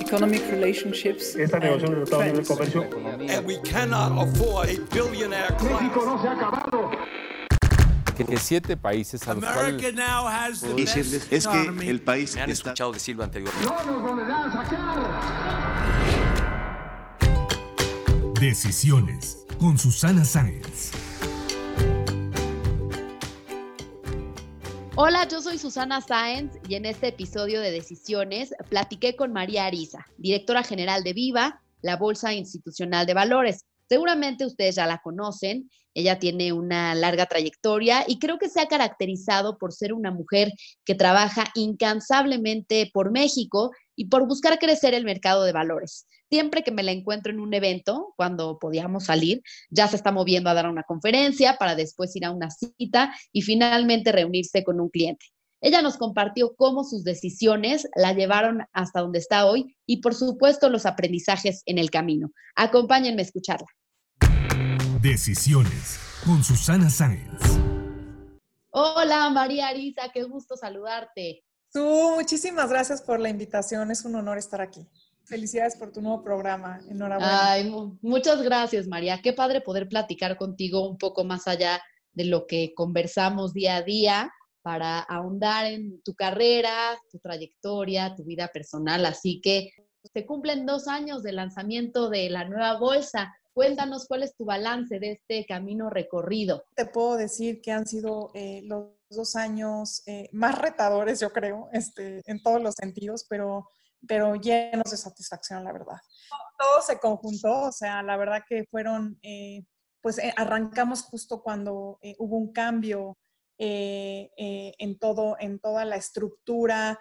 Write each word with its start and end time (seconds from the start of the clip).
economic 0.00 0.42
relationships. 0.50 1.34
Esta 1.36 1.58
negociación 1.58 1.98
del 1.98 2.08
Tratado 2.08 2.32
de 2.32 2.44
Comercio. 2.44 2.82
And 3.28 3.46
we 3.46 3.58
cannot 3.62 4.12
afford 4.28 4.68
a 4.68 4.78
billionaire 4.94 5.54
class. 5.56 5.82
no 5.94 6.20
se 6.20 6.28
ha 6.28 6.32
acabado. 6.32 6.90
que 8.24 8.36
siete 8.38 8.76
países 8.76 9.28
a 9.28 9.34
los 9.34 9.44
America 9.44 9.78
cuales 9.78 9.94
now 9.94 10.26
has 10.26 10.60
the 10.60 10.68
best 10.68 10.96
decirles 10.96 11.26
es 11.30 11.46
que 11.46 11.90
el 11.90 12.00
país 12.00 12.34
Me 12.34 12.42
han 12.42 12.50
está 12.50 12.70
escuchado 12.70 12.92
decirlo 12.92 13.24
anteriormente. 13.24 13.66
No 13.66 13.84
nos 13.84 14.02
volverán 14.02 14.50
a 14.50 14.52
sacar. 14.52 14.96
Decisiones 18.40 19.44
con 19.58 19.78
Susana 19.78 20.24
Sáenz. 20.24 21.05
Hola, 24.98 25.28
yo 25.28 25.42
soy 25.42 25.58
Susana 25.58 26.00
Sáenz 26.00 26.54
y 26.70 26.74
en 26.74 26.86
este 26.86 27.08
episodio 27.08 27.60
de 27.60 27.70
Decisiones 27.70 28.54
platiqué 28.70 29.14
con 29.14 29.30
María 29.30 29.66
Ariza, 29.66 30.06
directora 30.16 30.62
general 30.62 31.04
de 31.04 31.12
Viva, 31.12 31.60
la 31.82 31.98
Bolsa 31.98 32.32
Institucional 32.32 33.04
de 33.04 33.12
Valores. 33.12 33.66
Seguramente 33.90 34.46
ustedes 34.46 34.76
ya 34.76 34.86
la 34.86 35.02
conocen, 35.02 35.70
ella 35.92 36.18
tiene 36.18 36.54
una 36.54 36.94
larga 36.94 37.26
trayectoria 37.26 38.04
y 38.08 38.18
creo 38.18 38.38
que 38.38 38.48
se 38.48 38.58
ha 38.58 38.68
caracterizado 38.68 39.58
por 39.58 39.74
ser 39.74 39.92
una 39.92 40.10
mujer 40.10 40.50
que 40.86 40.94
trabaja 40.94 41.44
incansablemente 41.54 42.90
por 42.90 43.10
México 43.10 43.72
y 43.96 44.06
por 44.06 44.26
buscar 44.26 44.58
crecer 44.58 44.94
el 44.94 45.04
mercado 45.04 45.44
de 45.44 45.52
valores. 45.52 46.06
Siempre 46.28 46.64
que 46.64 46.72
me 46.72 46.82
la 46.82 46.90
encuentro 46.90 47.32
en 47.32 47.38
un 47.38 47.54
evento, 47.54 48.12
cuando 48.16 48.58
podíamos 48.58 49.04
salir, 49.04 49.42
ya 49.70 49.86
se 49.86 49.94
está 49.94 50.10
moviendo 50.10 50.50
a 50.50 50.54
dar 50.54 50.68
una 50.68 50.82
conferencia 50.82 51.56
para 51.56 51.76
después 51.76 52.16
ir 52.16 52.24
a 52.24 52.32
una 52.32 52.50
cita 52.50 53.14
y 53.30 53.42
finalmente 53.42 54.10
reunirse 54.10 54.64
con 54.64 54.80
un 54.80 54.88
cliente. 54.88 55.26
Ella 55.60 55.82
nos 55.82 55.96
compartió 55.96 56.54
cómo 56.56 56.82
sus 56.82 57.04
decisiones 57.04 57.88
la 57.94 58.12
llevaron 58.12 58.62
hasta 58.72 59.00
donde 59.00 59.20
está 59.20 59.46
hoy 59.46 59.76
y 59.86 60.00
por 60.00 60.14
supuesto 60.14 60.68
los 60.68 60.84
aprendizajes 60.84 61.62
en 61.64 61.78
el 61.78 61.90
camino. 61.90 62.32
Acompáñenme 62.56 63.22
a 63.22 63.24
escucharla. 63.24 63.66
Decisiones 65.00 66.00
con 66.24 66.42
Susana 66.42 66.90
Sáenz. 66.90 67.40
Hola 68.70 69.30
María 69.30 69.68
Arisa, 69.68 70.10
qué 70.12 70.24
gusto 70.24 70.56
saludarte. 70.56 71.44
Tú, 71.72 72.14
muchísimas 72.16 72.68
gracias 72.68 73.00
por 73.00 73.20
la 73.20 73.28
invitación. 73.28 73.90
Es 73.90 74.04
un 74.04 74.14
honor 74.16 74.38
estar 74.38 74.60
aquí. 74.60 74.86
Felicidades 75.26 75.76
por 75.76 75.92
tu 75.92 76.00
nuevo 76.00 76.22
programa. 76.22 76.80
Enhorabuena. 76.88 77.52
Ay, 77.52 77.68
mu- 77.68 77.98
muchas 78.00 78.42
gracias 78.42 78.86
María. 78.86 79.20
Qué 79.22 79.32
padre 79.32 79.60
poder 79.60 79.88
platicar 79.88 80.36
contigo 80.36 80.88
un 80.88 80.98
poco 80.98 81.24
más 81.24 81.48
allá 81.48 81.82
de 82.12 82.24
lo 82.24 82.46
que 82.46 82.72
conversamos 82.74 83.52
día 83.52 83.76
a 83.76 83.82
día 83.82 84.32
para 84.62 85.00
ahondar 85.00 85.66
en 85.66 86.00
tu 86.02 86.14
carrera, 86.14 86.98
tu 87.10 87.18
trayectoria, 87.18 88.14
tu 88.16 88.24
vida 88.24 88.48
personal. 88.48 89.04
Así 89.06 89.40
que 89.40 89.70
se 90.12 90.24
cumplen 90.26 90.64
dos 90.66 90.88
años 90.88 91.22
del 91.22 91.36
lanzamiento 91.36 92.08
de 92.08 92.30
la 92.30 92.44
nueva 92.44 92.78
bolsa. 92.78 93.34
Cuéntanos 93.52 94.06
cuál 94.06 94.22
es 94.22 94.34
tu 94.36 94.44
balance 94.44 94.98
de 95.00 95.12
este 95.12 95.44
camino 95.46 95.88
recorrido. 95.90 96.64
Te 96.74 96.86
puedo 96.86 97.16
decir 97.16 97.60
que 97.60 97.72
han 97.72 97.86
sido 97.86 98.30
eh, 98.34 98.62
los 98.64 98.90
dos 99.10 99.34
años 99.34 100.02
eh, 100.06 100.28
más 100.32 100.58
retadores, 100.58 101.20
yo 101.20 101.30
creo, 101.30 101.68
este, 101.72 102.20
en 102.26 102.42
todos 102.42 102.60
los 102.62 102.74
sentidos, 102.74 103.24
pero, 103.28 103.68
pero 104.06 104.34
llenos 104.36 104.90
de 104.90 104.96
satisfacción, 104.96 105.64
la 105.64 105.72
verdad. 105.72 105.96
Todo 106.58 106.82
se 106.82 106.98
conjuntó, 106.98 107.62
o 107.62 107.72
sea, 107.72 108.02
la 108.02 108.16
verdad 108.16 108.42
que 108.48 108.64
fueron, 108.70 109.18
eh, 109.22 109.64
pues 110.00 110.18
eh, 110.18 110.32
arrancamos 110.36 111.02
justo 111.02 111.42
cuando 111.42 111.98
eh, 112.02 112.14
hubo 112.18 112.36
un 112.36 112.52
cambio 112.52 113.18
en, 113.58 114.98
todo, 114.98 115.36
en 115.40 115.58
toda 115.58 115.86
la 115.86 115.96
estructura 115.96 117.00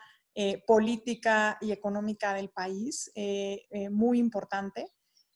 política 0.66 1.58
y 1.59 1.73
económica 1.73 2.34
del 2.34 2.50
país, 2.50 3.12
muy 3.92 4.19
importante. 4.19 4.88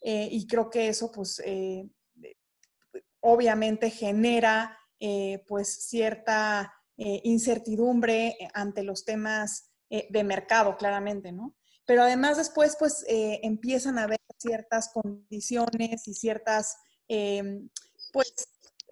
Y 0.02 0.48
creo 0.48 0.70
que 0.70 0.88
eso, 0.88 1.12
pues, 1.12 1.44
obviamente 3.20 3.90
genera, 3.90 4.80
pues, 5.46 5.90
cierta 5.90 6.74
incertidumbre 6.96 8.38
ante 8.54 8.84
los 8.84 9.04
temas 9.04 9.74
de 9.90 10.24
mercado, 10.24 10.78
claramente, 10.78 11.34
¿no? 11.34 11.54
Pero 11.90 12.04
además 12.04 12.38
después, 12.38 12.76
pues, 12.78 13.04
eh, 13.10 13.40
empiezan 13.42 13.98
a 13.98 14.04
haber 14.04 14.20
ciertas 14.38 14.90
condiciones 14.90 16.08
y 16.08 16.14
ciertas, 16.14 16.78
eh, 17.08 17.64
pues, 18.14 18.32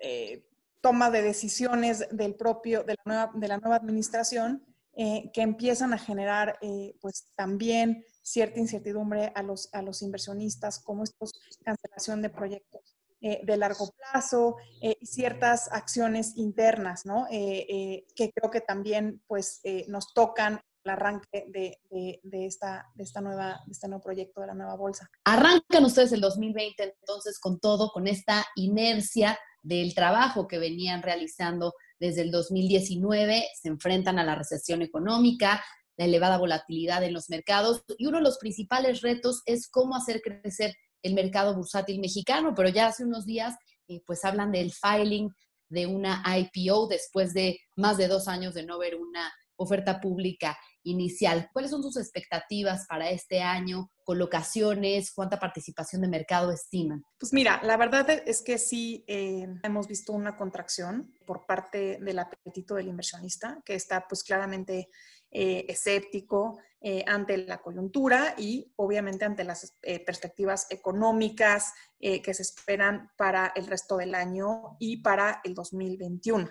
eh, 0.02 0.48
toma 0.82 1.12
de 1.12 1.22
decisiones 1.22 2.08
del 2.10 2.34
propio, 2.34 2.84
de 2.84 2.96
la 2.96 3.04
nueva, 3.06 3.32
de 3.36 3.48
la 3.48 3.58
nueva 3.60 3.76
administración 3.76 4.66
eh, 4.96 5.30
que 5.32 5.44
empiezan 5.44 5.94
a 5.94 6.00
generar, 6.00 6.58
eh, 6.62 6.96
pues, 7.00 7.28
también 7.36 8.04
cierta 8.24 8.60
incertidumbre 8.60 9.32
a 9.36 9.44
los, 9.44 9.70
a 9.74 9.84
los 9.84 10.02
inversionistas, 10.02 10.80
como 10.80 11.04
estos 11.04 11.34
cancelación 11.64 12.24
de 12.24 12.32
proyectos 12.32 12.96
de 13.20 13.58
largo 13.58 13.92
plazo 13.92 14.58
y 14.80 15.06
ciertas 15.06 15.72
acciones 15.72 16.38
internas, 16.38 17.06
¿no? 17.06 17.26
Que 17.30 18.32
creo 18.34 18.52
que 18.52 18.62
también, 18.62 19.22
pues, 19.28 19.60
nos 19.88 20.14
tocan 20.14 20.62
el 20.88 20.92
arranque 20.92 21.46
de, 21.50 21.80
de- 22.24 22.46
esta, 22.46 22.88
de, 22.96 23.04
esta 23.04 23.22
nueva, 23.22 23.62
de 23.66 23.72
este 23.74 23.88
nuevo 23.88 24.02
proyecto 24.04 24.42
de 24.42 24.48
la 24.48 24.54
nueva 24.54 24.76
bolsa. 24.76 25.10
Arrancan 25.26 25.84
ustedes 25.86 26.12
el 26.14 26.22
2020 26.22 26.96
entonces 27.02 27.40
con 27.40 27.60
todo, 27.60 27.90
con 27.92 28.08
esta 28.08 28.46
inercia 28.56 29.38
del 29.62 29.94
trabajo 29.94 30.48
que 30.48 30.60
venían 30.60 31.02
realizando 31.04 31.74
desde 32.00 32.22
el 32.22 32.32
2019, 32.32 33.44
se 33.60 33.68
enfrentan 33.68 34.18
a 34.20 34.24
la 34.24 34.36
recesión 34.36 34.82
económica, 34.82 35.64
la 35.98 36.06
elevada 36.06 36.38
volatilidad 36.38 37.04
en 37.04 37.14
los 37.14 37.30
mercados 37.30 37.84
y 37.98 38.06
uno 38.06 38.18
de 38.18 38.24
los 38.24 38.38
principales 38.38 39.02
retos 39.02 39.42
es 39.46 39.68
cómo 39.68 39.96
hacer 39.96 40.22
crecer 40.22 40.74
el 41.02 41.16
mercado 41.16 41.56
bursátil 41.56 42.00
mexicano, 42.00 42.54
pero 42.56 42.70
ya 42.70 42.88
hace 42.88 43.04
unos 43.04 43.26
días 43.26 43.56
eh, 43.88 44.02
pues 44.06 44.24
hablan 44.24 44.52
del 44.52 44.72
filing 44.72 45.30
de 45.70 45.86
una 45.88 46.24
IPO 46.26 46.88
después 46.88 47.34
de 47.34 47.60
más 47.76 47.98
de 47.98 48.08
dos 48.08 48.28
años 48.28 48.54
de 48.54 48.64
no 48.66 48.78
ver 48.78 48.96
una 48.96 49.32
oferta 49.58 50.00
pública 50.00 50.58
inicial. 50.84 51.50
¿Cuáles 51.52 51.72
son 51.72 51.84
sus 51.84 51.98
expectativas 51.98 52.86
para 52.88 53.10
este 53.10 53.42
año? 53.42 53.92
¿Colocaciones? 54.04 55.12
¿Cuánta 55.12 55.38
participación 55.40 56.02
de 56.02 56.08
mercado 56.08 56.52
estiman? 56.52 57.04
Pues 57.20 57.34
mira, 57.34 57.60
la 57.64 57.78
verdad 57.78 58.10
es 58.10 58.42
que 58.42 58.58
sí 58.58 59.04
eh, 59.08 59.48
hemos 59.64 59.88
visto 59.88 60.14
una 60.14 60.38
contracción 60.38 61.14
por 61.26 61.46
parte 61.46 62.00
del 62.02 62.20
apetito 62.20 62.76
del 62.76 62.88
inversionista, 62.88 63.62
que 63.66 63.76
está 63.76 64.08
pues 64.08 64.24
claramente 64.24 64.90
eh, 65.30 65.66
escéptico 65.68 66.60
eh, 66.80 67.04
ante 67.06 67.38
la 67.38 67.58
coyuntura 67.58 68.36
y 68.38 68.72
obviamente 68.78 69.26
ante 69.26 69.44
las 69.44 69.76
perspectivas 70.06 70.68
económicas 70.70 71.74
que 72.00 72.34
se 72.36 72.44
esperan 72.44 73.10
para 73.18 73.52
el 73.56 73.66
resto 73.66 73.98
del 73.98 74.14
año 74.14 74.78
y 74.80 74.98
para 74.98 75.42
el 75.44 75.56
2021. 75.56 76.48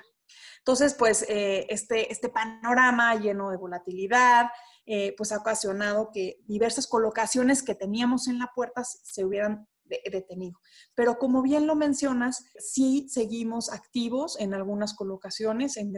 Entonces, 0.58 0.94
pues 0.98 1.24
eh, 1.28 1.66
este, 1.70 2.12
este 2.12 2.28
panorama 2.28 3.14
lleno 3.16 3.50
de 3.50 3.56
volatilidad, 3.56 4.46
eh, 4.86 5.14
pues 5.16 5.32
ha 5.32 5.38
ocasionado 5.38 6.10
que 6.12 6.38
diversas 6.46 6.86
colocaciones 6.86 7.62
que 7.62 7.74
teníamos 7.74 8.28
en 8.28 8.38
la 8.38 8.50
puerta 8.54 8.82
se 8.84 9.24
hubieran 9.24 9.66
de- 9.84 10.02
detenido. 10.10 10.60
Pero 10.94 11.18
como 11.18 11.42
bien 11.42 11.66
lo 11.66 11.74
mencionas, 11.74 12.44
sí 12.58 13.06
seguimos 13.08 13.70
activos 13.72 14.38
en 14.38 14.54
algunas 14.54 14.94
colocaciones, 14.94 15.76
en 15.76 15.96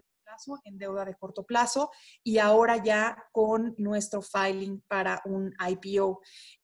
en 0.65 0.79
deuda 0.79 1.05
de 1.05 1.17
corto 1.17 1.45
plazo 1.45 1.91
y 2.23 2.39
ahora 2.39 2.83
ya 2.83 3.29
con 3.33 3.75
nuestro 3.79 4.23
filing 4.23 4.83
para 4.89 5.23
un 5.25 5.55
IPO. 5.59 6.21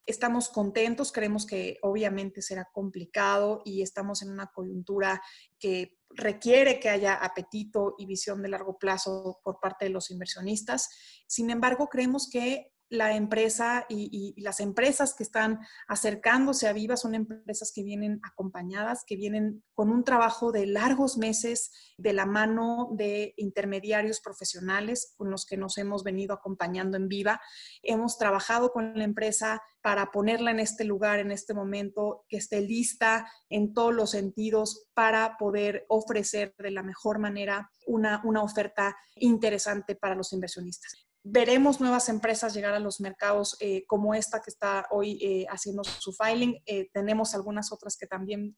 Estamos 0.07 0.49
contentos, 0.49 1.13
creemos 1.13 1.47
que 1.47 1.79
obviamente 1.83 2.43
será 2.43 2.69
complicado 2.73 3.63
y 3.65 3.83
estamos 3.83 4.23
en 4.23 4.31
una 4.31 4.47
coyuntura 4.49 5.21
que 5.59 5.99
requiere 6.11 6.79
que 6.79 6.91
haya 6.91 7.15
apetito 7.15 7.95
y 7.99 8.07
visión 8.07 8.43
de 8.43 8.49
largo 8.49 8.79
plazo 8.79 9.41
por 9.43 9.59
parte 9.61 9.87
de 9.87 9.91
los 9.91 10.11
inversionistas. 10.11 10.89
Sin 11.27 11.51
embargo, 11.51 11.89
creemos 11.89 12.29
que 12.31 12.74
la 12.89 13.15
empresa 13.15 13.87
y, 13.89 14.35
las 14.37 14.61
empresas 14.61 15.15
que 15.15 15.23
están 15.23 15.61
acercándose 15.89 16.69
a 16.69 16.73
Viva 16.73 16.97
son 16.97 17.15
empresas 17.15 17.73
que 17.75 17.83
vienen 17.83 18.21
acompañadas, 18.23 19.05
que 19.07 19.17
vienen 19.17 19.63
con 19.75 19.91
un 19.91 20.05
trabajo 20.05 20.53
de 20.53 20.67
largos 20.67 21.17
meses 21.17 21.71
de 21.97 22.13
la 22.13 22.27
mano 22.27 22.91
de 22.93 23.35
intermediarios 23.37 24.21
profesionales 24.21 25.15
con 25.17 25.31
los 25.31 25.47
que 25.47 25.57
nos 25.57 25.79
hemos 25.79 26.05
venido 26.05 26.35
acompañando 26.35 26.97
en 26.97 27.09
Viva. 27.09 27.41
Hemos 27.83 28.19
trabajado 28.19 28.73
con 28.73 28.97
la 28.97 29.05
empresa 29.05 29.63
para 29.83 30.11
ponerla 30.11 30.51
en 30.51 30.61
este 30.61 30.85
lugar, 30.85 31.19
en 31.21 31.31
este 31.31 31.55
momento, 31.55 32.25
que 32.29 32.37
esté 32.37 32.61
lista 32.61 33.31
en 33.49 33.73
todos 33.73 33.95
los 33.95 34.11
sentidos 34.11 34.89
para 34.95 35.37
poder 35.39 35.87
ofrecer 35.89 36.55
de 36.59 36.71
la 36.71 36.83
mejor 36.83 37.19
manera 37.19 37.71
una, 37.87 38.21
una 38.25 38.43
oferta 38.43 38.97
interesante 39.17 39.95
para 39.95 40.15
los 40.15 40.33
inversionistas 40.33 41.07
veremos 41.25 41.81
nuevas 41.81 42.11
empresas 42.11 42.53
llegar 42.55 42.75
a 42.75 42.79
los 42.79 43.01
mercados 43.01 43.57
eh, 43.59 43.85
como 43.87 44.15
esta 44.15 44.43
que 44.43 44.51
está 44.51 44.87
hoy 44.91 45.19
eh, 45.23 45.47
haciendo 45.49 45.83
su 45.83 46.13
filing. 46.13 46.63
Eh, 46.67 46.91
tenemos 46.93 47.35
algunas 47.35 47.73
otras 47.73 47.97
que 47.97 48.07
también 48.07 48.55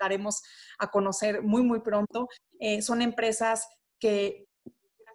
daremos 0.00 0.42
a 0.78 0.90
conocer 0.90 1.42
muy, 1.42 1.62
muy 1.62 1.80
pronto. 1.80 2.28
Son 2.80 3.02
empresas 3.02 3.68
que 4.00 4.46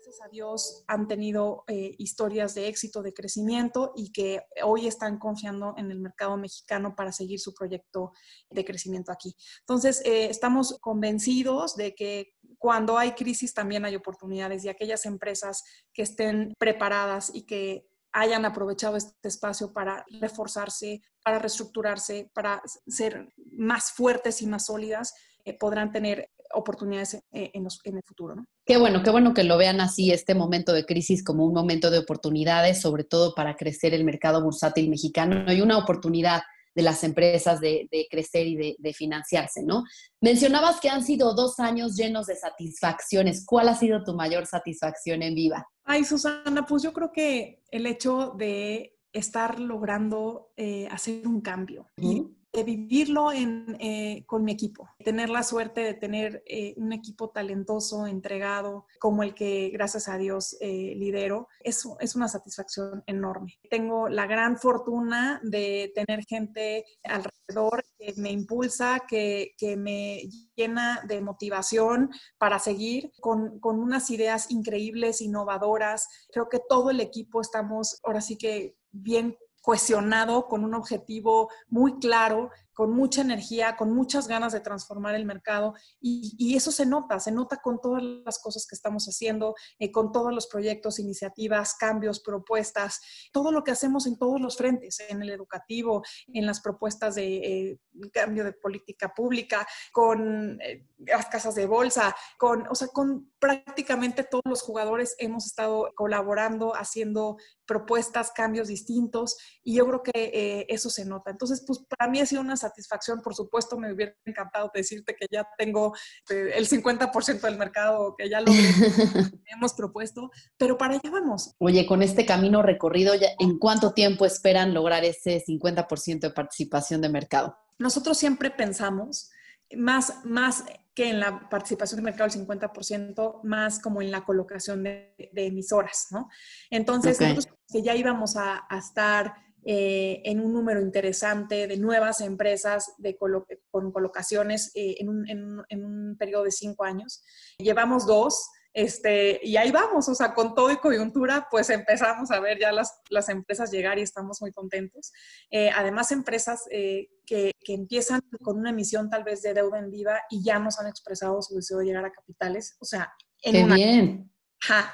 gracias 0.01 0.25
a 0.25 0.29
Dios 0.29 0.83
han 0.87 1.07
tenido 1.07 1.63
eh, 1.67 1.93
historias 1.99 2.55
de 2.55 2.67
éxito, 2.67 3.03
de 3.03 3.13
crecimiento 3.13 3.93
y 3.95 4.11
que 4.11 4.41
hoy 4.63 4.87
están 4.87 5.19
confiando 5.19 5.75
en 5.77 5.91
el 5.91 5.99
mercado 5.99 6.37
mexicano 6.37 6.95
para 6.95 7.11
seguir 7.11 7.39
su 7.39 7.53
proyecto 7.53 8.11
de 8.49 8.65
crecimiento 8.65 9.11
aquí. 9.11 9.35
Entonces, 9.59 10.01
eh, 10.03 10.25
estamos 10.25 10.79
convencidos 10.81 11.75
de 11.75 11.93
que 11.93 12.33
cuando 12.57 12.97
hay 12.97 13.11
crisis 13.11 13.53
también 13.53 13.85
hay 13.85 13.95
oportunidades 13.95 14.65
y 14.65 14.69
aquellas 14.69 15.05
empresas 15.05 15.63
que 15.93 16.01
estén 16.01 16.55
preparadas 16.57 17.29
y 17.33 17.43
que 17.43 17.85
hayan 18.11 18.43
aprovechado 18.45 18.97
este 18.97 19.27
espacio 19.27 19.71
para 19.71 20.03
reforzarse, 20.19 21.01
para 21.23 21.37
reestructurarse, 21.37 22.31
para 22.33 22.63
ser 22.87 23.31
más 23.51 23.91
fuertes 23.91 24.41
y 24.41 24.47
más 24.47 24.65
sólidas, 24.65 25.13
eh, 25.45 25.55
podrán 25.57 25.91
tener 25.91 26.31
oportunidades 26.53 27.15
eh, 27.31 27.51
en, 27.53 27.65
el 27.65 28.03
futuro. 28.03 28.35
¿no? 28.35 28.45
Qué 28.65 28.77
bueno, 28.77 29.03
qué 29.03 29.09
bueno 29.09 29.33
que 29.33 29.43
lo 29.43 29.57
vean 29.57 29.81
así, 29.81 30.11
este 30.11 30.35
momento 30.35 30.73
de 30.73 30.85
crisis 30.85 31.23
como 31.23 31.45
un 31.45 31.53
momento 31.53 31.89
de 31.89 31.99
oportunidades, 31.99 32.81
sobre 32.81 33.03
todo 33.03 33.33
para 33.35 33.55
crecer 33.55 33.93
el 33.93 34.03
mercado 34.03 34.43
bursátil 34.43 34.89
mexicano 34.89 35.51
y 35.51 35.61
una 35.61 35.77
oportunidad 35.77 36.41
de 36.73 36.83
las 36.83 37.03
empresas 37.03 37.59
de, 37.59 37.89
crecer 38.09 38.47
y 38.47 38.55
de, 38.55 38.75
de, 38.79 38.93
financiarse, 38.93 39.61
¿no? 39.61 39.83
Mencionabas 40.21 40.79
que 40.79 40.89
han 40.89 41.03
sido 41.03 41.33
dos 41.33 41.59
años 41.59 41.97
llenos 41.97 42.27
de 42.27 42.37
satisfacciones. 42.37 43.45
¿Cuál 43.45 43.67
ha 43.67 43.75
sido 43.75 44.05
tu 44.05 44.13
mayor 44.13 44.45
satisfacción 44.45 45.21
en 45.21 45.35
Viva? 45.35 45.67
Ay, 45.83 46.05
Susana, 46.05 46.65
pues 46.65 46.83
yo 46.83 46.93
creo 46.93 47.11
que 47.11 47.61
el 47.71 47.85
hecho 47.85 48.33
de 48.37 48.97
estar 49.13 49.59
logrando 49.59 50.53
eh, 50.55 50.87
hacer 50.89 51.27
un 51.27 51.41
cambio 51.41 51.87
y 51.97 52.27
de 52.53 52.63
vivirlo 52.63 53.31
eh, 53.31 54.23
con 54.25 54.43
mi 54.43 54.51
equipo, 54.51 54.89
tener 55.03 55.29
la 55.29 55.43
suerte 55.43 55.81
de 55.81 55.93
tener 55.93 56.43
eh, 56.45 56.73
un 56.77 56.91
equipo 56.91 57.29
talentoso, 57.29 58.07
entregado, 58.07 58.85
como 58.99 59.23
el 59.23 59.33
que 59.33 59.69
gracias 59.69 60.07
a 60.09 60.17
Dios 60.17 60.57
lidero, 60.61 61.47
eso 61.61 61.97
es 61.99 62.15
una 62.15 62.27
satisfacción 62.27 63.03
enorme. 63.05 63.57
Tengo 63.69 64.09
la 64.09 64.25
gran 64.27 64.57
fortuna 64.57 65.39
de 65.43 65.91
tener 65.95 66.23
gente 66.25 66.85
alrededor 67.03 67.83
que 67.97 68.13
me 68.17 68.31
impulsa, 68.31 69.01
que, 69.07 69.53
me 69.77 70.23
llena 70.55 71.01
de 71.07 71.21
motivación 71.21 72.09
para 72.37 72.59
seguir 72.59 73.11
con 73.19 73.59
unas 73.63 74.09
ideas 74.09 74.51
increíbles, 74.51 75.21
innovadoras. 75.21 76.07
Creo 76.31 76.49
que 76.49 76.59
todo 76.67 76.89
el 76.89 76.99
equipo 76.99 77.41
estamos 77.41 77.99
ahora 78.03 78.21
sí 78.21 78.37
que 78.37 78.75
bien 78.91 79.37
cohesionado, 79.61 80.47
con 80.47 80.63
un 80.63 80.73
objetivo 80.73 81.49
muy 81.69 81.99
claro 81.99 82.49
con 82.73 82.91
mucha 82.91 83.21
energía, 83.21 83.75
con 83.75 83.91
muchas 83.91 84.27
ganas 84.27 84.53
de 84.53 84.61
transformar 84.61 85.15
el 85.15 85.25
mercado 85.25 85.73
y, 85.99 86.55
eso 86.55 86.71
se 86.71 86.85
nota, 86.85 87.19
se 87.19 87.31
nota 87.31 87.57
con 87.57 87.79
todas 87.79 88.03
las 88.03 88.39
cosas 88.39 88.67
que 88.67 88.75
estamos 88.75 89.05
haciendo, 89.05 89.55
eh, 89.79 89.91
con 89.91 90.11
todos 90.11 90.33
los 90.33 90.47
proyectos, 90.47 90.99
iniciativas, 90.99 91.75
cambios, 91.75 92.19
propuestas, 92.19 92.99
todo 93.31 93.51
lo 93.51 93.63
que 93.63 93.71
hacemos 93.71 94.05
en 94.05 94.17
todos 94.17 94.39
los 94.39 94.57
frentes, 94.57 94.99
en 95.09 95.21
el 95.21 95.29
educativo, 95.29 96.03
en 96.33 96.45
las 96.45 96.61
propuestas 96.61 97.15
de 97.15 97.37
eh, 97.37 97.79
cambio 98.11 98.43
de 98.43 98.53
política 98.53 99.13
pública, 99.13 99.65
con 99.91 100.61
eh, 100.61 100.87
las 100.99 101.27
casas 101.27 101.55
de 101.55 101.65
bolsa, 101.65 102.15
con, 102.37 102.67
o 102.67 102.75
sea, 102.75 102.89
con 102.89 103.31
prácticamente 103.39 104.23
todos 104.23 104.43
los 104.45 104.61
jugadores 104.61 105.15
hemos 105.17 105.45
estado 105.45 105.89
colaborando, 105.95 106.75
haciendo 106.75 107.37
propuestas, 107.65 108.31
cambios 108.31 108.67
distintos 108.67 109.37
y 109.63 109.75
yo 109.75 109.87
creo 109.87 110.03
que 110.03 110.65
eso 110.67 110.89
se 110.89 111.05
nota. 111.05 111.31
Entonces, 111.31 111.63
pues 111.65 111.79
para 111.87 112.11
mí 112.11 112.19
ha 112.19 112.25
sido 112.25 112.41
una 112.41 112.57
satisfacción. 112.61 113.21
Por 113.21 113.35
supuesto, 113.35 113.77
me 113.77 113.91
hubiera 113.91 114.13
encantado 114.25 114.71
decirte 114.73 115.15
que 115.15 115.25
ya 115.29 115.47
tengo 115.57 115.93
eh, 116.29 116.51
el 116.55 116.67
50% 116.67 117.41
del 117.41 117.57
mercado, 117.57 118.15
que 118.17 118.29
ya 118.29 118.41
lo 118.41 118.51
hemos 119.45 119.73
propuesto, 119.73 120.31
pero 120.57 120.77
para 120.77 120.93
allá 120.95 121.09
vamos. 121.11 121.53
Oye, 121.59 121.85
con 121.85 122.01
este 122.01 122.25
camino 122.25 122.61
recorrido, 122.61 123.13
¿en 123.39 123.57
cuánto 123.57 123.93
tiempo 123.93 124.25
esperan 124.25 124.73
lograr 124.73 125.03
ese 125.03 125.43
50% 125.45 126.19
de 126.19 126.31
participación 126.31 127.01
de 127.01 127.09
mercado? 127.09 127.57
Nosotros 127.79 128.17
siempre 128.17 128.51
pensamos 128.51 129.31
más, 129.75 130.23
más 130.23 130.63
que 130.93 131.09
en 131.09 131.19
la 131.19 131.49
participación 131.49 131.97
de 131.97 132.03
mercado 132.03 132.29
del 132.29 132.45
50%, 132.45 133.41
más 133.43 133.79
como 133.79 134.01
en 134.01 134.11
la 134.11 134.25
colocación 134.25 134.83
de, 134.83 135.15
emisoras, 135.33 136.07
¿no? 136.11 136.29
Entonces, 136.69 137.19
nosotros 137.19 137.47
que 137.71 137.81
ya 137.81 137.95
íbamos 137.95 138.35
a, 138.35 138.65
a 138.69 138.77
estar 138.77 139.33
eh, 139.63 140.21
en 140.25 140.39
un 140.39 140.53
número 140.53 140.81
interesante 140.81 141.67
de 141.67 141.77
nuevas 141.77 142.21
empresas 142.21 142.93
de 142.97 143.15
con 143.17 143.91
colocaciones 143.91 144.71
eh, 144.75 144.95
en, 144.99 145.09
un, 145.09 146.15
periodo 146.17 146.45
de 146.45 146.51
cinco 146.51 146.83
años. 146.83 147.23
Llevamos 147.57 148.05
dos. 148.05 148.49
Este, 148.73 149.41
y 149.43 149.57
ahí 149.57 149.69
vamos, 149.69 150.07
o 150.07 150.15
sea, 150.15 150.33
con 150.33 150.55
todo 150.55 150.71
y 150.71 150.77
coyuntura, 150.77 151.47
pues 151.51 151.69
empezamos 151.69 152.31
a 152.31 152.39
ver 152.39 152.57
ya 152.57 152.71
las, 152.71 153.01
las 153.09 153.27
empresas 153.27 153.69
llegar 153.69 153.99
y 153.99 154.03
estamos 154.03 154.41
muy 154.41 154.53
contentos. 154.53 155.11
Eh, 155.49 155.69
además, 155.75 156.13
empresas 156.13 156.63
que, 156.69 157.09
que, 157.25 157.73
empiezan 157.73 158.21
con 158.41 158.57
una 158.57 158.69
emisión 158.69 159.09
tal 159.09 159.25
vez 159.25 159.41
de 159.41 159.53
deuda 159.53 159.77
en 159.77 159.91
viva 159.91 160.21
y 160.29 160.41
ya 160.41 160.57
nos 160.57 160.79
han 160.79 160.87
expresado 160.87 161.41
su 161.41 161.55
deseo 161.55 161.79
de 161.79 161.85
llegar 161.85 162.05
a 162.05 162.13
capitales, 162.13 162.77
o 162.79 162.85
sea, 162.85 163.11
en 163.41 163.67
Qué 163.67 163.73
bien. 163.73 164.31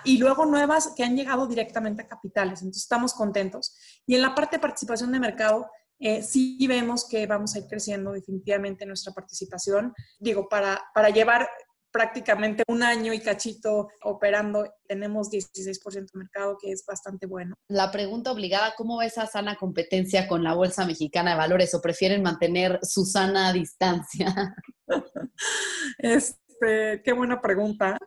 Y 0.04 0.18
luego 0.18 0.46
nuevas 0.46 0.94
que 0.96 1.04
han 1.04 1.16
llegado 1.16 1.48
directamente 1.48 2.02
a 2.02 2.08
capitales. 2.08 2.62
Entonces 2.62 2.84
estamos 2.84 3.14
contentos. 3.14 3.76
Y 4.06 4.16
en 4.16 4.22
la 4.22 4.34
parte 4.34 4.58
de 4.58 4.62
participación 4.62 5.12
de 5.12 5.20
mercado, 5.20 5.70
eh, 6.00 6.22
sí 6.22 6.66
vemos 6.68 7.08
que 7.08 7.26
vamos 7.26 7.56
a 7.56 7.60
ir 7.60 7.66
creciendo 7.68 8.12
definitivamente 8.12 8.86
nuestra 8.86 9.14
participación. 9.14 9.94
Digo, 10.20 10.48
para, 10.48 10.82
para 10.94 11.10
llevar 11.10 11.48
prácticamente 11.92 12.64
un 12.68 12.84
año 12.84 13.14
y 13.14 13.20
cachito 13.20 13.90
operando, 14.04 14.72
tenemos 14.88 15.32
16% 15.32 15.94
de 15.94 16.20
mercado, 16.20 16.58
que 16.62 16.72
es 16.72 16.86
bastante 16.86 17.26
bueno. 17.26 17.56
La 17.70 17.92
pregunta 17.92 18.32
obligada, 18.32 18.74
¿cómo 18.78 18.98
ves 19.00 19.14
esa 19.14 19.26
sana 19.26 19.56
competencia 19.56 20.28
con 20.28 20.44
la 20.44 20.54
Bolsa 20.54 20.86
Mexicana 20.86 21.32
de 21.32 21.38
Valores 21.38 21.74
o 21.74 21.82
prefieren 21.82 22.22
mantener 22.22 22.80
su 22.84 23.06
sana 23.06 23.52
distancia? 23.52 24.56
este, 25.98 27.02
qué 27.04 27.14
buena 27.14 27.42
pregunta. 27.42 27.98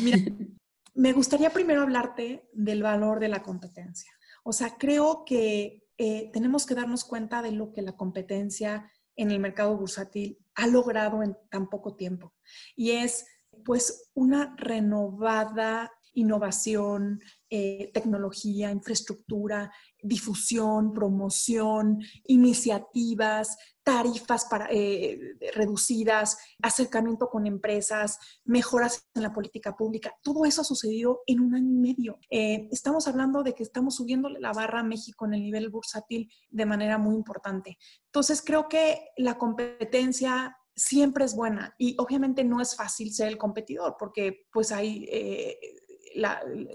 Mira, 0.00 0.18
me 0.94 1.12
gustaría 1.12 1.50
primero 1.50 1.82
hablarte 1.82 2.48
del 2.52 2.82
valor 2.82 3.20
de 3.20 3.28
la 3.28 3.42
competencia. 3.42 4.12
O 4.44 4.52
sea, 4.52 4.76
creo 4.78 5.24
que 5.24 5.84
eh, 5.98 6.30
tenemos 6.32 6.66
que 6.66 6.74
darnos 6.74 7.04
cuenta 7.04 7.42
de 7.42 7.52
lo 7.52 7.72
que 7.72 7.82
la 7.82 7.96
competencia 7.96 8.90
en 9.16 9.30
el 9.30 9.38
mercado 9.38 9.76
bursátil 9.76 10.38
ha 10.54 10.66
logrado 10.66 11.22
en 11.22 11.36
tan 11.50 11.68
poco 11.68 11.96
tiempo. 11.96 12.34
Y 12.76 12.92
es 12.92 13.26
pues 13.64 14.10
una 14.14 14.54
renovada 14.56 15.92
innovación, 16.14 17.20
eh, 17.50 17.90
tecnología, 17.92 18.70
infraestructura, 18.70 19.72
difusión, 20.04 20.92
promoción, 20.92 21.98
iniciativas, 22.26 23.56
tarifas 23.82 24.44
para, 24.44 24.68
eh, 24.70 25.18
reducidas, 25.54 26.38
acercamiento 26.62 27.28
con 27.28 27.46
empresas, 27.46 28.18
mejoras 28.44 29.08
en 29.14 29.22
la 29.22 29.32
política 29.32 29.76
pública. 29.76 30.14
Todo 30.22 30.44
eso 30.44 30.60
ha 30.60 30.64
sucedido 30.64 31.22
en 31.26 31.40
un 31.40 31.54
año 31.54 31.70
y 31.70 31.78
medio. 31.78 32.18
Eh, 32.30 32.68
estamos 32.70 33.08
hablando 33.08 33.42
de 33.42 33.54
que 33.54 33.62
estamos 33.62 33.96
subiendo 33.96 34.28
la 34.28 34.52
barra 34.52 34.80
a 34.80 34.84
México 34.84 35.24
en 35.26 35.34
el 35.34 35.42
nivel 35.42 35.70
bursátil 35.70 36.30
de 36.50 36.66
manera 36.66 36.98
muy 36.98 37.14
importante. 37.14 37.78
Entonces, 38.06 38.42
creo 38.44 38.68
que 38.68 39.08
la 39.16 39.38
competencia 39.38 40.56
siempre 40.76 41.24
es 41.24 41.34
buena 41.34 41.74
y 41.78 41.94
obviamente 41.98 42.42
no 42.42 42.60
es 42.60 42.74
fácil 42.74 43.14
ser 43.14 43.28
el 43.28 43.38
competidor 43.38 43.94
porque 43.96 44.46
pues 44.52 44.72
hay 44.72 45.06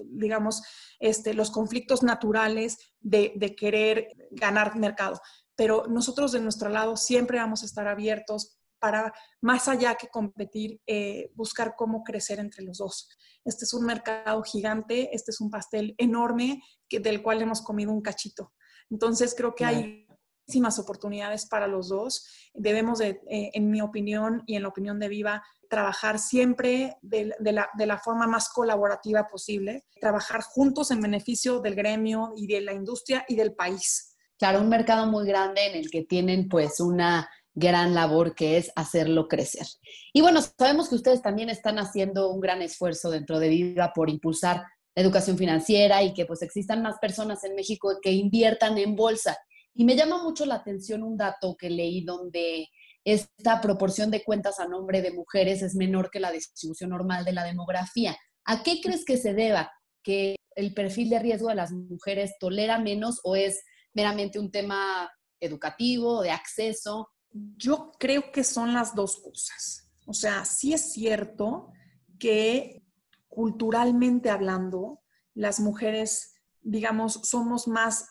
digamos, 0.05 0.61
este, 0.99 1.33
los 1.33 1.51
conflictos 1.51 2.03
naturales 2.03 2.77
de, 2.99 3.55
querer 3.57 4.07
ganar 4.31 4.75
mercado. 4.75 5.19
Pero 5.55 5.85
nosotros 5.87 6.31
de 6.31 6.41
nuestro 6.41 6.69
lado 6.69 6.95
siempre 6.95 7.37
vamos 7.37 7.63
a 7.63 7.65
estar 7.65 7.87
abiertos 7.87 8.59
para, 8.79 9.13
más 9.41 9.67
allá 9.67 9.95
que 9.95 10.07
competir, 10.07 10.79
eh, 10.87 11.31
buscar 11.35 11.75
cómo 11.77 12.03
crecer 12.03 12.39
entre 12.39 12.63
los 12.63 12.77
dos. 12.77 13.09
Este 13.43 13.65
es 13.65 13.73
un 13.73 13.85
mercado 13.85 14.41
gigante, 14.43 15.09
este 15.13 15.31
es 15.31 15.41
un 15.41 15.49
pastel 15.49 15.95
enorme 15.97 16.61
que, 16.87 16.99
del 16.99 17.21
cual 17.21 17.41
hemos 17.41 17.61
comido 17.61 17.91
un 17.91 18.01
cachito. 18.01 18.53
Entonces 18.89 19.35
creo 19.35 19.53
que 19.53 19.65
hay 19.65 20.07
muchísimas 20.49 20.79
oportunidades 20.79 21.45
para 21.45 21.67
los 21.67 21.89
dos. 21.89 22.25
Debemos, 22.53 22.99
de, 22.99 23.21
eh, 23.29 23.51
en 23.53 23.69
mi 23.69 23.81
opinión 23.81 24.43
y 24.47 24.55
en 24.55 24.63
la 24.63 24.69
opinión 24.69 24.99
de 24.99 25.09
Viva, 25.09 25.43
trabajar 25.69 26.19
siempre 26.19 26.97
de, 27.01 27.33
la, 27.41 27.97
forma 28.03 28.27
más 28.27 28.49
colaborativa 28.49 29.27
posible, 29.27 29.85
trabajar 30.01 30.41
juntos 30.41 30.91
en 30.91 30.99
beneficio 30.99 31.59
del 31.59 31.75
gremio 31.75 32.33
y 32.35 32.47
de 32.47 32.61
la 32.61 32.73
industria 32.73 33.23
y 33.27 33.35
del 33.35 33.53
país. 33.53 34.17
Claro, 34.37 34.61
un 34.61 34.69
mercado 34.69 35.05
muy 35.05 35.27
grande 35.27 35.67
en 35.67 35.75
el 35.75 35.89
que 35.91 36.03
tienen 36.03 36.49
pues 36.49 36.79
una 36.79 37.29
gran 37.53 37.93
labor 37.93 38.35
que 38.35 38.57
es 38.57 38.71
hacerlo 38.75 39.27
crecer. 39.27 39.67
Y 40.13 40.21
bueno, 40.21 40.41
sabemos 40.41 40.89
que 40.89 40.95
ustedes 40.95 41.21
también 41.21 41.49
están 41.49 41.77
haciendo 41.77 42.31
un 42.31 42.39
gran 42.39 42.61
esfuerzo 42.61 43.11
dentro 43.11 43.39
de 43.39 43.49
Viva 43.49 43.91
por 43.93 44.09
impulsar 44.09 44.63
la 44.95 45.03
educación 45.03 45.37
financiera 45.37 46.01
y 46.03 46.13
que 46.13 46.25
pues 46.25 46.41
existan 46.41 46.81
más 46.81 46.97
personas 46.99 47.43
en 47.43 47.55
México 47.55 47.89
que 48.01 48.11
inviertan 48.11 48.77
en 48.77 48.95
bolsa. 48.95 49.37
Y 49.73 49.85
me 49.85 49.95
llama 49.95 50.23
mucho 50.23 50.45
la 50.45 50.55
atención 50.55 51.03
un 51.03 51.15
dato 51.15 51.55
que 51.57 51.69
leí 51.69 52.03
donde 52.03 52.69
esta 53.13 53.61
proporción 53.61 54.11
de 54.11 54.23
cuentas 54.23 54.59
a 54.59 54.67
nombre 54.67 55.01
de 55.01 55.11
mujeres 55.11 55.61
es 55.61 55.75
menor 55.75 56.09
que 56.11 56.19
la 56.19 56.31
distribución 56.31 56.89
normal 56.89 57.25
de 57.25 57.33
la 57.33 57.43
demografía. 57.43 58.17
¿A 58.45 58.63
qué 58.63 58.81
crees 58.81 59.05
que 59.05 59.17
se 59.17 59.33
deba 59.33 59.71
que 60.03 60.35
el 60.55 60.73
perfil 60.73 61.09
de 61.09 61.19
riesgo 61.19 61.49
de 61.49 61.55
las 61.55 61.71
mujeres 61.71 62.35
tolera 62.39 62.79
menos 62.79 63.19
o 63.23 63.35
es 63.35 63.63
meramente 63.93 64.39
un 64.39 64.51
tema 64.51 65.09
educativo, 65.39 66.21
de 66.21 66.31
acceso? 66.31 67.09
Yo 67.31 67.91
creo 67.99 68.31
que 68.31 68.43
son 68.43 68.73
las 68.73 68.95
dos 68.95 69.21
cosas. 69.21 69.89
O 70.05 70.13
sea, 70.13 70.45
sí 70.45 70.73
es 70.73 70.91
cierto 70.93 71.71
que 72.17 72.83
culturalmente 73.27 74.29
hablando, 74.29 75.01
las 75.33 75.59
mujeres, 75.59 76.33
digamos, 76.61 77.21
somos 77.23 77.67
más, 77.67 78.07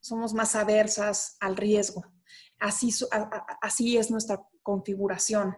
somos 0.00 0.32
más 0.32 0.54
aversas 0.54 1.36
al 1.40 1.56
riesgo. 1.56 2.04
Así, 2.60 2.90
así 3.60 3.96
es 3.96 4.10
nuestra 4.10 4.42
configuración. 4.62 5.56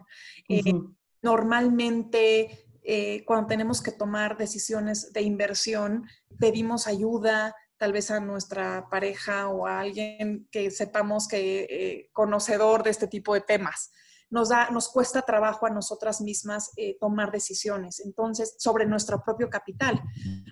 Eh, 0.49 0.73
normalmente, 1.21 2.65
eh, 2.81 3.23
cuando 3.25 3.47
tenemos 3.47 3.81
que 3.81 3.91
tomar 3.91 4.37
decisiones 4.37 5.13
de 5.13 5.21
inversión, 5.21 6.07
pedimos 6.39 6.87
ayuda, 6.87 7.55
tal 7.77 7.91
vez 7.91 8.11
a 8.11 8.19
nuestra 8.19 8.87
pareja 8.89 9.49
o 9.49 9.67
a 9.67 9.81
alguien 9.81 10.47
que 10.51 10.71
sepamos 10.71 11.27
que 11.27 11.67
eh, 11.69 12.09
conocedor 12.13 12.83
de 12.83 12.91
este 12.91 13.07
tipo 13.07 13.33
de 13.33 13.41
temas. 13.41 13.91
Nos, 14.33 14.49
da, 14.49 14.71
nos 14.71 14.89
cuesta 14.89 15.21
trabajo 15.21 15.67
a 15.67 15.69
nosotras 15.69 16.19
mismas 16.19 16.71
eh, 16.75 16.97
tomar 16.99 17.31
decisiones, 17.31 17.99
entonces, 17.99 18.55
sobre 18.57 18.87
nuestro 18.87 19.21
propio 19.23 19.47
capital. 19.47 20.01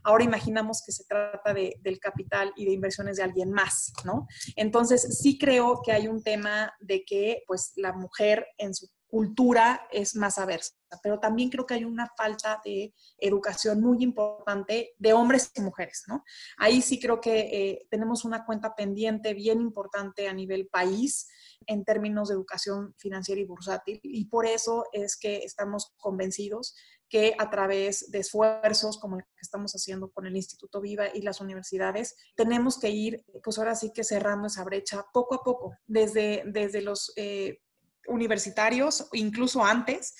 Ahora 0.03 0.23
imaginamos 0.23 0.83
que 0.85 0.91
se 0.91 1.03
trata 1.05 1.51
de, 1.51 1.79
del 1.81 1.99
capital 1.99 2.53
y 2.55 2.65
de 2.65 2.73
inversiones 2.73 3.17
de 3.17 3.23
alguien 3.23 3.51
más, 3.51 3.91
¿no? 4.05 4.27
Entonces, 4.55 5.17
sí 5.19 5.39
creo 5.39 5.81
que 5.83 5.91
hay 5.91 6.07
un 6.07 6.21
tema 6.21 6.71
de 6.79 7.03
que, 7.03 7.43
pues, 7.47 7.73
la 7.75 7.93
mujer 7.93 8.45
en 8.59 8.75
su 8.75 8.87
cultura 9.11 9.87
es 9.91 10.15
más 10.15 10.37
aversa, 10.37 10.73
pero 11.03 11.19
también 11.19 11.49
creo 11.49 11.65
que 11.65 11.73
hay 11.73 11.83
una 11.83 12.09
falta 12.15 12.61
de 12.63 12.93
educación 13.17 13.81
muy 13.81 14.01
importante 14.01 14.95
de 14.97 15.11
hombres 15.11 15.51
y 15.53 15.61
mujeres, 15.61 16.05
¿no? 16.07 16.23
Ahí 16.57 16.81
sí 16.81 16.97
creo 16.97 17.19
que 17.19 17.39
eh, 17.39 17.87
tenemos 17.89 18.23
una 18.23 18.45
cuenta 18.45 18.73
pendiente 18.73 19.33
bien 19.33 19.59
importante 19.59 20.29
a 20.29 20.33
nivel 20.33 20.69
país 20.69 21.27
en 21.67 21.83
términos 21.83 22.29
de 22.29 22.35
educación 22.35 22.95
financiera 22.97 23.41
y 23.41 23.45
bursátil 23.45 23.99
y 24.01 24.25
por 24.25 24.45
eso 24.45 24.85
es 24.93 25.17
que 25.17 25.39
estamos 25.39 25.93
convencidos 25.97 26.73
que 27.09 27.35
a 27.37 27.49
través 27.49 28.09
de 28.09 28.19
esfuerzos 28.19 28.97
como 28.97 29.17
el 29.17 29.23
que 29.23 29.41
estamos 29.41 29.73
haciendo 29.73 30.09
con 30.09 30.25
el 30.25 30.37
Instituto 30.37 30.79
Viva 30.79 31.07
y 31.13 31.21
las 31.21 31.41
universidades, 31.41 32.15
tenemos 32.37 32.79
que 32.79 32.89
ir, 32.89 33.25
pues 33.43 33.57
ahora 33.57 33.75
sí 33.75 33.91
que 33.93 34.05
cerrando 34.05 34.47
esa 34.47 34.63
brecha 34.63 35.05
poco 35.11 35.35
a 35.35 35.43
poco, 35.43 35.73
desde, 35.85 36.43
desde 36.45 36.81
los 36.81 37.11
eh, 37.17 37.59
universitarios, 38.07 39.07
incluso 39.13 39.63
antes, 39.63 40.15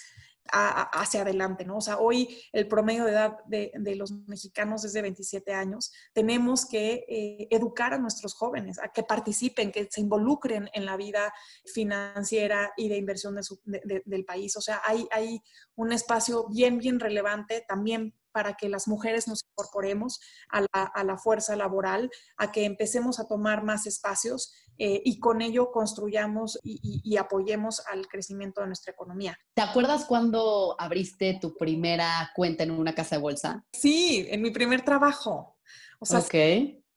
hacia 0.52 1.22
adelante, 1.22 1.66
¿no? 1.66 1.78
O 1.78 1.82
sea, 1.82 1.98
hoy 1.98 2.38
el 2.52 2.68
promedio 2.68 3.06
de 3.06 3.12
edad 3.12 3.38
de, 3.46 3.96
los 3.96 4.12
mexicanos 4.28 4.84
es 4.84 4.94
de 4.94 5.02
27 5.02 5.54
años. 5.54 5.94
Tenemos 6.14 6.66
que 6.66 7.06
eh, 7.08 7.48
educar 7.52 7.94
a 7.94 7.98
nuestros 7.98 8.34
jóvenes, 8.34 8.80
a 8.80 8.90
que 8.90 9.04
participen, 9.04 9.72
que 9.72 9.88
se 9.90 10.02
involucren 10.02 10.70
en 10.74 10.86
la 10.86 10.98
vida 10.98 11.34
financiera 11.74 12.74
y 12.76 12.90
de 12.90 12.98
inversión 12.98 13.36
del 13.66 14.26
país. 14.26 14.58
O 14.58 14.62
sea, 14.62 14.82
hay, 14.84 15.08
hay 15.12 15.42
un 15.76 15.94
espacio 15.94 16.48
bien, 16.50 16.80
bien 16.80 17.00
relevante 17.00 17.64
también 17.68 18.14
para 18.32 18.56
que 18.56 18.70
las 18.70 18.88
mujeres 18.88 19.28
nos 19.28 19.44
incorporemos 19.44 20.20
a 20.50 20.62
la, 21.04 21.18
fuerza 21.18 21.56
laboral, 21.56 22.10
a 22.38 22.52
que 22.52 22.66
empecemos 22.66 23.20
a 23.20 23.28
tomar 23.28 23.64
más 23.64 23.86
espacios 23.88 24.54
eh, 24.78 25.02
y 25.04 25.20
con 25.20 25.42
ello 25.42 25.72
construyamos 25.72 26.60
y, 26.64 27.18
apoyemos 27.18 27.86
al 27.88 28.08
crecimiento 28.08 28.62
de 28.62 28.68
nuestra 28.68 28.94
economía. 28.94 29.38
¿Te 29.54 29.62
acuerdas 29.62 30.06
cuando 30.06 30.76
abriste 30.80 31.38
tu 31.40 31.56
primera 31.56 32.32
cuenta 32.36 32.64
en 32.64 32.72
una 32.72 32.96
casa 32.96 33.16
de 33.16 33.22
bolsa? 33.22 33.66
Sí, 33.74 34.26
en 34.30 34.42
mi 34.42 34.52
primer 34.52 34.84
trabajo. 34.84 35.58
O 36.00 36.06
sea, 36.06 36.24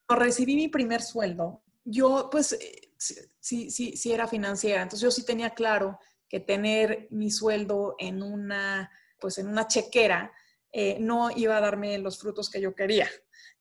cuando 0.07 0.25
recibí 0.25 0.55
mi 0.55 0.67
primer 0.67 1.01
sueldo, 1.01 1.63
yo 1.83 2.29
pues 2.31 2.53
eh, 2.53 2.91
sí, 2.97 3.69
sí, 3.69 3.95
sí 3.95 4.11
era 4.11 4.27
financiera, 4.27 4.81
entonces 4.81 5.01
yo 5.01 5.11
sí 5.11 5.23
tenía 5.23 5.51
claro 5.51 5.99
que 6.27 6.39
tener 6.39 7.07
mi 7.11 7.29
sueldo 7.31 7.95
en 7.99 8.23
una, 8.23 8.91
pues 9.19 9.37
en 9.37 9.47
una 9.47 9.67
chequera, 9.67 10.31
eh, 10.71 10.97
no 10.99 11.29
iba 11.35 11.57
a 11.57 11.61
darme 11.61 11.97
los 11.97 12.19
frutos 12.19 12.49
que 12.49 12.61
yo 12.61 12.75
quería, 12.75 13.07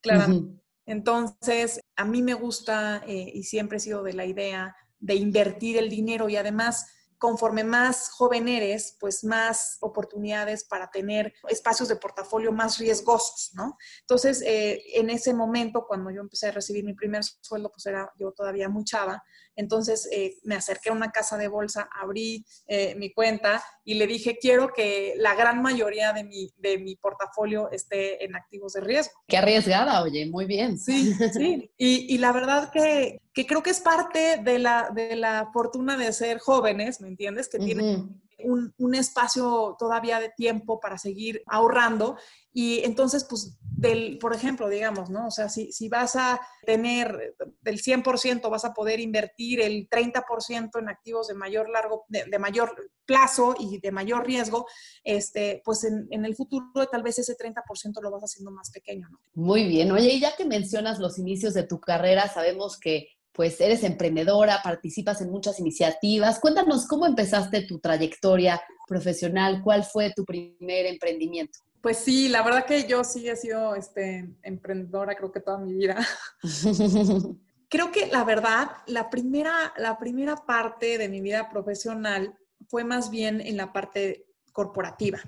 claro. 0.00 0.49
Entonces, 0.87 1.80
a 1.96 2.04
mí 2.04 2.23
me 2.23 2.34
gusta 2.34 3.02
eh, 3.06 3.30
y 3.32 3.44
siempre 3.44 3.78
he 3.78 3.80
sido 3.80 4.02
de 4.02 4.12
la 4.12 4.26
idea 4.26 4.76
de 4.99 5.14
invertir 5.14 5.78
el 5.78 5.88
dinero 5.88 6.28
y 6.28 6.37
además 6.37 6.87
conforme 7.24 7.64
más 7.64 8.10
joven 8.10 8.48
eres, 8.48 8.98
pues 9.00 9.24
más 9.24 9.78
oportunidades 9.80 10.62
para 10.62 10.90
tener 10.90 11.32
espacios 11.48 11.88
de 11.88 11.96
portafolio 11.96 12.52
más 12.52 12.76
riesgosos, 12.76 13.52
¿no? 13.54 13.78
Entonces, 14.00 14.42
eh, 14.42 14.82
en 14.92 15.08
ese 15.08 15.32
momento, 15.32 15.86
cuando 15.88 16.10
yo 16.10 16.20
empecé 16.20 16.48
a 16.48 16.52
recibir 16.52 16.84
mi 16.84 16.92
primer 16.92 17.24
sueldo, 17.24 17.70
pues 17.70 17.86
era 17.86 18.12
yo 18.18 18.32
todavía 18.32 18.68
muy 18.68 18.84
chava, 18.84 19.24
entonces 19.56 20.06
eh, 20.12 20.36
me 20.42 20.54
acerqué 20.54 20.90
a 20.90 20.92
una 20.92 21.12
casa 21.12 21.38
de 21.38 21.48
bolsa, 21.48 21.88
abrí 21.98 22.44
eh, 22.66 22.94
mi 22.96 23.10
cuenta 23.10 23.64
y 23.84 23.94
le 23.94 24.06
dije, 24.06 24.36
quiero 24.38 24.74
que 24.74 25.14
la 25.16 25.34
gran 25.34 25.62
mayoría 25.62 26.12
de 26.12 26.24
mi, 26.24 26.52
de 26.58 26.76
mi 26.76 26.96
portafolio 26.96 27.70
esté 27.70 28.22
en 28.22 28.36
activos 28.36 28.74
de 28.74 28.82
riesgo. 28.82 29.14
Qué 29.28 29.38
arriesgada, 29.38 30.02
oye, 30.02 30.26
muy 30.26 30.44
bien. 30.44 30.78
Sí, 30.78 31.14
sí. 31.32 31.70
Y, 31.78 32.14
y 32.14 32.18
la 32.18 32.32
verdad 32.32 32.70
que, 32.70 33.18
que, 33.34 33.46
creo 33.46 33.62
que 33.62 33.70
es 33.70 33.80
parte 33.80 34.38
de 34.42 34.58
la, 34.58 34.90
de 34.94 35.16
la 35.16 35.50
fortuna 35.52 35.96
de 35.96 36.12
ser 36.12 36.38
jóvenes, 36.38 37.00
¿me 37.00 37.08
entiendes? 37.08 37.48
Que 37.48 37.58
tienen 37.58 38.20
un, 38.38 38.74
un, 38.78 38.94
espacio 38.94 39.76
todavía 39.78 40.20
de 40.20 40.30
tiempo 40.30 40.80
para 40.80 40.98
seguir 40.98 41.42
ahorrando. 41.46 42.16
Y 42.52 42.84
entonces, 42.84 43.26
pues, 43.28 43.58
del, 43.60 44.18
por 44.18 44.34
ejemplo, 44.34 44.68
digamos, 44.68 45.10
¿no? 45.10 45.26
O 45.26 45.30
sea, 45.30 45.48
si, 45.48 45.72
si 45.72 45.88
vas 45.88 46.14
a 46.16 46.40
tener 46.64 47.34
del 47.60 47.82
100%, 47.82 48.48
vas 48.48 48.64
a 48.64 48.72
poder 48.72 49.00
invertir 49.00 49.60
el 49.60 49.88
30% 49.88 50.78
en 50.78 50.88
activos 50.88 51.28
de 51.28 51.34
mayor 51.34 51.68
largo, 51.68 52.04
de, 52.08 52.38
mayor 52.38 52.90
plazo 53.04 53.54
y 53.58 53.78
de 53.80 53.90
mayor 53.90 54.26
riesgo, 54.26 54.66
este, 55.02 55.60
pues 55.64 55.84
en, 55.84 56.06
en, 56.10 56.24
el 56.24 56.36
futuro 56.36 56.86
tal 56.90 57.02
vez 57.02 57.18
ese 57.18 57.36
30% 57.36 58.00
lo 58.00 58.10
vas 58.10 58.22
haciendo 58.22 58.50
más 58.52 58.70
pequeño, 58.70 59.08
¿no? 59.10 59.18
Muy 59.34 59.66
bien. 59.66 59.90
Oye, 59.90 60.14
y 60.14 60.20
ya 60.20 60.36
que 60.36 60.44
mencionas 60.44 61.00
los 61.00 61.18
inicios 61.18 61.54
de 61.54 61.64
tu 61.64 61.80
carrera, 61.80 62.32
sabemos 62.32 62.78
que 62.78 63.08
pues 63.34 63.60
eres 63.60 63.82
emprendedora, 63.82 64.60
participas 64.62 65.20
en 65.20 65.30
muchas 65.30 65.58
iniciativas. 65.58 66.38
Cuéntanos 66.38 66.86
cómo 66.86 67.04
empezaste 67.04 67.62
tu 67.62 67.80
trayectoria 67.80 68.62
profesional, 68.86 69.60
cuál 69.62 69.82
fue 69.84 70.12
tu 70.14 70.24
primer 70.24 70.86
emprendimiento. 70.86 71.58
Pues 71.80 71.98
sí, 71.98 72.28
la 72.28 72.42
verdad 72.42 72.64
que 72.64 72.86
yo 72.86 73.02
sí 73.02 73.28
he 73.28 73.36
sido 73.36 73.74
este, 73.74 74.30
emprendedora 74.42 75.16
creo 75.16 75.32
que 75.32 75.40
toda 75.40 75.58
mi 75.58 75.74
vida. 75.74 75.98
creo 77.68 77.90
que 77.90 78.06
la 78.06 78.24
verdad, 78.24 78.70
la 78.86 79.10
primera, 79.10 79.74
la 79.78 79.98
primera 79.98 80.36
parte 80.36 80.96
de 80.96 81.08
mi 81.08 81.20
vida 81.20 81.50
profesional 81.50 82.38
fue 82.68 82.84
más 82.84 83.10
bien 83.10 83.40
en 83.40 83.56
la 83.56 83.72
parte 83.72 84.26
corporativa. 84.54 85.18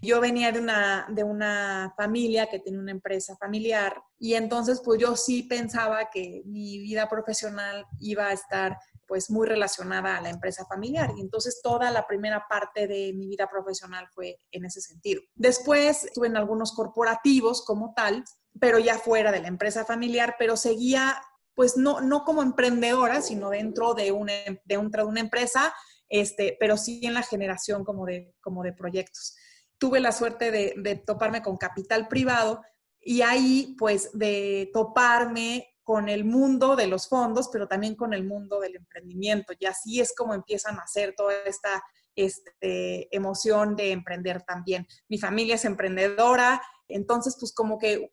Yo 0.00 0.20
venía 0.20 0.50
de 0.50 0.58
una, 0.58 1.06
de 1.10 1.22
una 1.22 1.94
familia 1.96 2.48
que 2.48 2.58
tenía 2.58 2.80
una 2.80 2.90
empresa 2.90 3.36
familiar 3.36 4.02
y 4.18 4.34
entonces 4.34 4.80
pues 4.84 5.00
yo 5.00 5.14
sí 5.14 5.44
pensaba 5.44 6.10
que 6.10 6.42
mi 6.46 6.78
vida 6.78 7.08
profesional 7.08 7.86
iba 8.00 8.26
a 8.26 8.32
estar 8.32 8.78
pues 9.06 9.30
muy 9.30 9.46
relacionada 9.46 10.16
a 10.16 10.20
la 10.22 10.30
empresa 10.30 10.64
familiar 10.64 11.12
y 11.16 11.20
entonces 11.20 11.60
toda 11.62 11.90
la 11.90 12.06
primera 12.06 12.46
parte 12.48 12.88
de 12.88 13.12
mi 13.12 13.28
vida 13.28 13.48
profesional 13.48 14.08
fue 14.12 14.38
en 14.50 14.64
ese 14.64 14.80
sentido. 14.80 15.22
Después 15.34 16.04
estuve 16.04 16.28
en 16.28 16.36
algunos 16.36 16.72
corporativos 16.72 17.64
como 17.64 17.92
tal, 17.94 18.24
pero 18.58 18.78
ya 18.78 18.98
fuera 18.98 19.30
de 19.30 19.40
la 19.40 19.48
empresa 19.48 19.84
familiar, 19.84 20.36
pero 20.38 20.56
seguía 20.56 21.22
pues 21.54 21.76
no, 21.76 22.00
no 22.00 22.24
como 22.24 22.42
emprendedora, 22.42 23.20
sino 23.20 23.50
dentro 23.50 23.94
de 23.94 24.12
una, 24.12 24.32
de, 24.64 24.78
una 24.78 25.20
empresa, 25.20 25.74
este, 26.12 26.56
pero 26.60 26.76
sí 26.76 27.00
en 27.04 27.14
la 27.14 27.22
generación 27.22 27.84
como 27.84 28.04
de, 28.06 28.34
como 28.40 28.62
de 28.62 28.74
proyectos 28.74 29.34
tuve 29.82 29.98
la 29.98 30.12
suerte 30.12 30.52
de, 30.52 31.02
toparme 31.04 31.42
con 31.42 31.56
capital 31.56 32.06
privado 32.06 32.62
y 33.00 33.22
ahí 33.22 33.74
pues 33.76 34.10
de 34.12 34.70
toparme 34.72 35.74
con 35.82 36.08
el 36.08 36.24
mundo 36.24 36.76
de 36.76 36.86
los 36.86 37.08
fondos, 37.08 37.48
pero 37.52 37.66
también 37.66 37.96
con 37.96 38.14
el 38.14 38.22
mundo 38.22 38.60
del 38.60 38.76
emprendimiento. 38.76 39.52
Y 39.58 39.66
así 39.66 40.00
es 40.00 40.14
como 40.14 40.34
empiezan 40.34 40.78
a 40.78 40.82
hacer 40.82 41.14
toda 41.16 41.34
esta 41.46 41.82
este, 42.14 43.08
emoción 43.10 43.74
de 43.74 43.90
emprender 43.90 44.42
también. 44.42 44.86
Mi 45.08 45.18
familia 45.18 45.56
es 45.56 45.64
emprendedora, 45.64 46.62
entonces 46.86 47.36
pues 47.40 47.52
como 47.52 47.76
que 47.76 48.12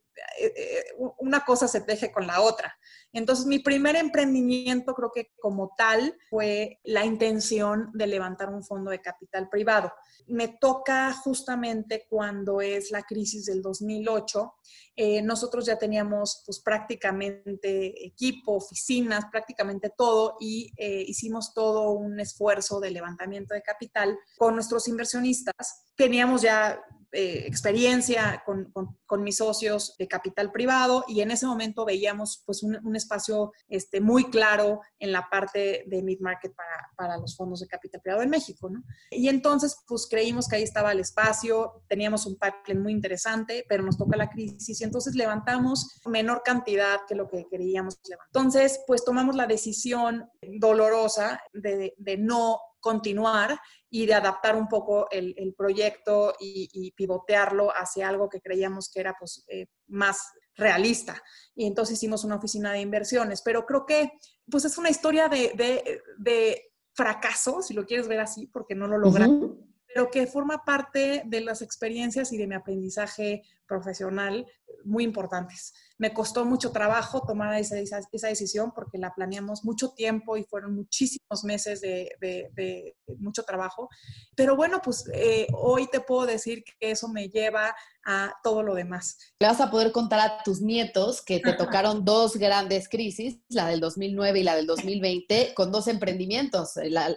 una 1.18 1.44
cosa 1.46 1.68
se 1.68 1.82
teje 1.82 2.12
con 2.12 2.28
la 2.28 2.42
otra. 2.42 2.78
Entonces, 3.12 3.46
mi 3.46 3.60
primer 3.60 3.96
emprendimiento, 3.96 4.94
creo 4.94 5.12
que 5.12 5.32
como 5.40 5.74
tal, 5.78 6.16
fue 6.30 6.80
la 6.84 7.06
intención 7.06 7.90
de 7.94 8.08
levantar 8.08 8.50
un 8.50 8.64
fondo 8.64 8.92
de 8.92 9.02
capital 9.02 9.50
privado. 9.50 9.92
Me 10.28 10.48
toca 10.48 11.12
justamente 11.14 12.06
cuando 12.08 12.62
es 12.62 12.92
la 12.92 13.02
crisis 13.02 13.46
del 13.46 13.62
2008. 13.64 14.54
Eh, 14.96 15.22
nosotros 15.24 15.66
ya 15.66 15.78
teníamos 15.78 16.44
pues 16.46 16.60
prácticamente 16.60 18.06
equipo, 18.06 18.54
oficinas, 18.54 19.26
prácticamente 19.32 19.92
todo 19.98 20.36
y 20.40 20.72
eh, 20.78 21.04
hicimos 21.08 21.54
todo 21.54 21.92
un 21.92 22.20
esfuerzo 22.20 22.80
de 22.80 22.92
levantamiento 22.92 23.54
de 23.54 23.64
capital 23.64 24.18
con 24.38 24.54
nuestros 24.54 24.88
inversionistas. 24.88 25.86
Teníamos 25.96 26.42
ya 26.42 26.80
eh, 27.12 27.46
experiencia 27.48 28.44
con, 28.46 28.72
con, 28.72 29.24
mis 29.24 29.38
socios 29.38 29.96
de 29.98 30.08
capital 30.08 30.52
privado 30.52 31.04
y 31.08 31.22
en 31.22 31.32
ese 31.32 31.48
momento 31.48 31.84
veíamos 31.84 32.44
pues 32.46 32.62
un, 32.62 32.96
espacio 32.96 33.52
este, 33.68 34.00
muy 34.00 34.30
claro 34.30 34.82
en 35.00 35.12
la 35.12 35.28
parte 35.28 35.86
de 35.88 36.04
mid-market 36.04 36.54
para, 36.54 36.92
para, 36.96 37.18
los 37.18 37.36
fondos 37.36 37.62
de 37.62 37.68
capital 37.68 38.02
privado 38.02 38.22
en 38.22 38.30
México, 38.30 38.70
¿no? 38.70 38.84
Y 39.10 39.28
entonces 39.28 39.78
pues 39.88 40.08
creímos 40.08 40.48
que 40.48 40.58
ahí 40.58 40.64
estaba 40.64 40.92
el 40.92 41.00
espacio, 41.00 41.82
teníamos 41.88 42.28
un 42.28 42.38
pipeline 42.38 42.84
muy 42.84 42.94
interesante, 42.94 43.66
pero 43.68 43.82
nos 43.84 43.98
toca 43.98 44.16
la 44.16 44.30
crisis 44.30 44.80
y 44.80 44.84
entonces 44.84 45.16
levantamos 45.16 46.00
menor 46.06 46.44
cantidad 46.46 47.00
que 47.08 47.16
lo 47.16 47.28
que 47.28 47.48
queríamos. 47.50 48.00
Entonces 48.28 48.82
pues 48.86 49.04
tomamos 49.04 49.36
la 49.36 49.48
decisión 49.48 50.30
dolorosa 50.60 51.42
de, 51.54 51.96
de 51.98 52.18
no 52.18 52.60
continuar 52.80 53.60
y 53.90 54.06
de 54.06 54.14
adaptar 54.14 54.56
un 54.56 54.68
poco 54.68 55.08
el, 55.12 55.34
el 55.38 55.54
proyecto 55.54 56.34
y, 56.40 56.92
pivotearlo 56.96 57.72
hacia 57.72 58.10
algo 58.10 58.30
que 58.30 58.42
creíamos 58.42 58.90
que 58.92 59.00
era 59.00 59.16
pues, 59.18 59.46
eh, 59.48 59.68
más 59.88 60.20
realista. 60.56 61.22
Y 61.56 61.66
entonces 61.66 61.98
hicimos 61.98 62.24
una 62.24 62.36
oficina 62.36 62.74
de 62.74 62.82
inversiones, 62.82 63.42
pero 63.42 63.66
creo 63.66 63.86
que 63.86 64.12
pues 64.50 64.66
es 64.66 64.78
una 64.78 64.90
historia 64.90 65.30
de, 65.30 65.54
de, 65.56 66.02
de 66.18 66.74
fracaso, 66.94 67.62
si 67.62 67.74
lo 67.74 67.86
quieres 67.86 68.08
ver 68.08 68.20
así, 68.20 68.48
porque 68.48 68.76
no 68.76 68.88
lo 68.88 68.98
logramos, 68.98 69.52
pero 69.88 70.12
que 70.12 70.28
forma 70.28 70.64
parte 70.66 71.24
de 71.26 71.42
las 71.42 71.62
experiencias 71.62 72.32
y 72.32 72.38
de 72.38 72.48
mi 72.48 72.56
aprendizaje 72.56 73.44
profesional 73.66 74.46
muy 74.84 75.04
importantes. 75.04 75.74
Me 75.98 76.14
costó 76.14 76.46
mucho 76.46 76.72
trabajo 76.72 77.22
tomar 77.22 77.56
esa, 77.60 77.78
esa, 77.78 78.28
decisión 78.28 78.72
porque 78.74 78.98
la 78.98 79.14
planeamos 79.14 79.66
mucho 79.66 79.90
tiempo 79.92 80.38
y 80.38 80.44
fueron 80.44 80.76
muchísimos 80.76 81.44
meses 81.44 81.82
de, 81.82 82.10
de, 82.22 82.96
mucho 83.20 83.44
trabajo. 83.44 83.90
Pero 84.36 84.56
bueno, 84.56 84.82
pues 84.84 85.10
eh, 85.14 85.48
hoy 85.54 85.88
te 85.88 86.00
puedo 86.00 86.26
decir 86.26 86.64
que 86.64 86.92
eso 86.92 87.10
me 87.10 87.28
lleva 87.28 87.76
a 88.06 88.34
todo 88.44 88.64
lo 88.64 88.76
demás. 88.76 89.18
Le 89.40 89.48
vas 89.48 89.62
a 89.62 89.70
poder 89.70 89.92
contar 89.92 90.20
a 90.20 90.44
tus 90.44 90.62
nietos 90.62 91.22
que 91.22 91.40
te 91.40 91.54
tocaron 91.54 92.06
dos 92.06 92.38
grandes 92.38 92.88
crisis, 92.88 93.40
la 93.50 93.68
del 93.68 93.80
2009 93.82 94.40
y 94.40 94.44
la 94.44 94.56
del 94.56 94.66
2020, 94.66 95.54
con 95.54 95.72
dos 95.72 95.88
emprendimientos, 95.88 96.74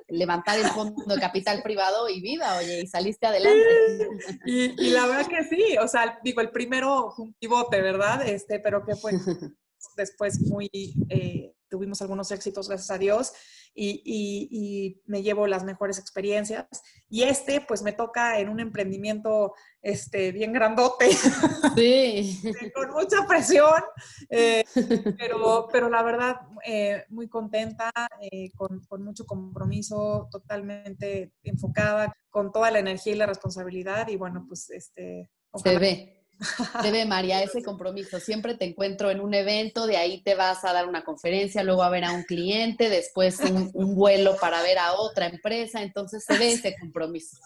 levantar 0.08 0.58
el 0.58 0.66
fondo 0.66 1.02
de 1.06 1.20
capital 1.20 1.62
privado 1.64 2.08
y 2.08 2.20
vida, 2.20 2.56
oye, 2.58 2.82
y 2.82 2.86
saliste 2.86 3.26
adelante. 3.26 3.62
Y, 4.44 4.86
y 4.86 4.90
la 4.90 5.06
verdad 5.06 5.26
que 5.26 5.44
sí, 5.44 5.76
o 5.78 5.86
sea, 5.86 6.18
digo, 6.22 6.40
el 6.40 6.50
primero 6.50 7.12
fue 7.14 7.26
un 7.26 7.34
pivote, 7.42 7.82
¿verdad? 7.82 8.26
Este, 8.26 8.60
pero 8.60 8.84
que 8.84 8.94
fue 8.94 9.12
después 9.96 10.40
muy, 10.42 10.70
eh, 11.08 11.52
tuvimos 11.68 12.00
algunos 12.00 12.30
éxitos, 12.30 12.68
gracias 12.68 12.90
a 12.92 12.98
Dios, 12.98 13.32
y, 13.74 14.02
y, 14.04 15.00
me 15.06 15.22
llevo 15.22 15.46
las 15.46 15.64
mejores 15.64 15.98
experiencias. 15.98 16.66
Y 17.08 17.22
este, 17.22 17.62
pues 17.62 17.82
me 17.82 17.92
toca 17.92 18.38
en 18.38 18.50
un 18.50 18.60
emprendimiento 18.60 19.54
este, 19.80 20.30
bien 20.30 20.52
grandote, 20.52 21.10
sí. 21.74 22.38
con 22.74 22.92
mucha 22.92 23.26
presión, 23.26 23.82
eh, 24.28 24.62
pero, 25.18 25.68
pero 25.72 25.88
la 25.88 26.02
verdad, 26.02 26.36
eh, 26.66 27.04
muy 27.08 27.28
contenta, 27.28 27.90
con, 28.54 28.84
con, 28.84 29.02
mucho 29.02 29.24
compromiso, 29.24 30.28
totalmente 30.30 31.32
enfocada, 31.42 32.14
con 32.30 32.52
toda 32.52 32.70
la 32.70 32.78
energía 32.78 33.14
y 33.14 33.16
la 33.16 33.26
responsabilidad. 33.26 34.06
Y 34.08 34.16
bueno, 34.16 34.44
pues 34.46 34.70
este... 34.70 35.30
Se 35.54 35.78
ve. 35.78 36.21
Debe, 36.82 37.04
María, 37.04 37.42
ese 37.42 37.62
compromiso. 37.62 38.18
Siempre 38.18 38.54
te 38.54 38.64
encuentro 38.64 39.10
en 39.10 39.20
un 39.20 39.34
evento, 39.34 39.86
de 39.86 39.96
ahí 39.96 40.22
te 40.22 40.34
vas 40.34 40.64
a 40.64 40.72
dar 40.72 40.88
una 40.88 41.04
conferencia, 41.04 41.62
luego 41.62 41.82
a 41.82 41.90
ver 41.90 42.04
a 42.04 42.12
un 42.12 42.24
cliente, 42.24 42.88
después 42.88 43.38
un, 43.40 43.94
vuelo 43.94 44.36
para 44.40 44.62
ver 44.62 44.78
a 44.78 44.94
otra 44.94 45.26
empresa, 45.26 45.82
entonces 45.82 46.24
se 46.24 46.38
ve 46.38 46.52
ese 46.52 46.76
compromiso. 46.78 47.36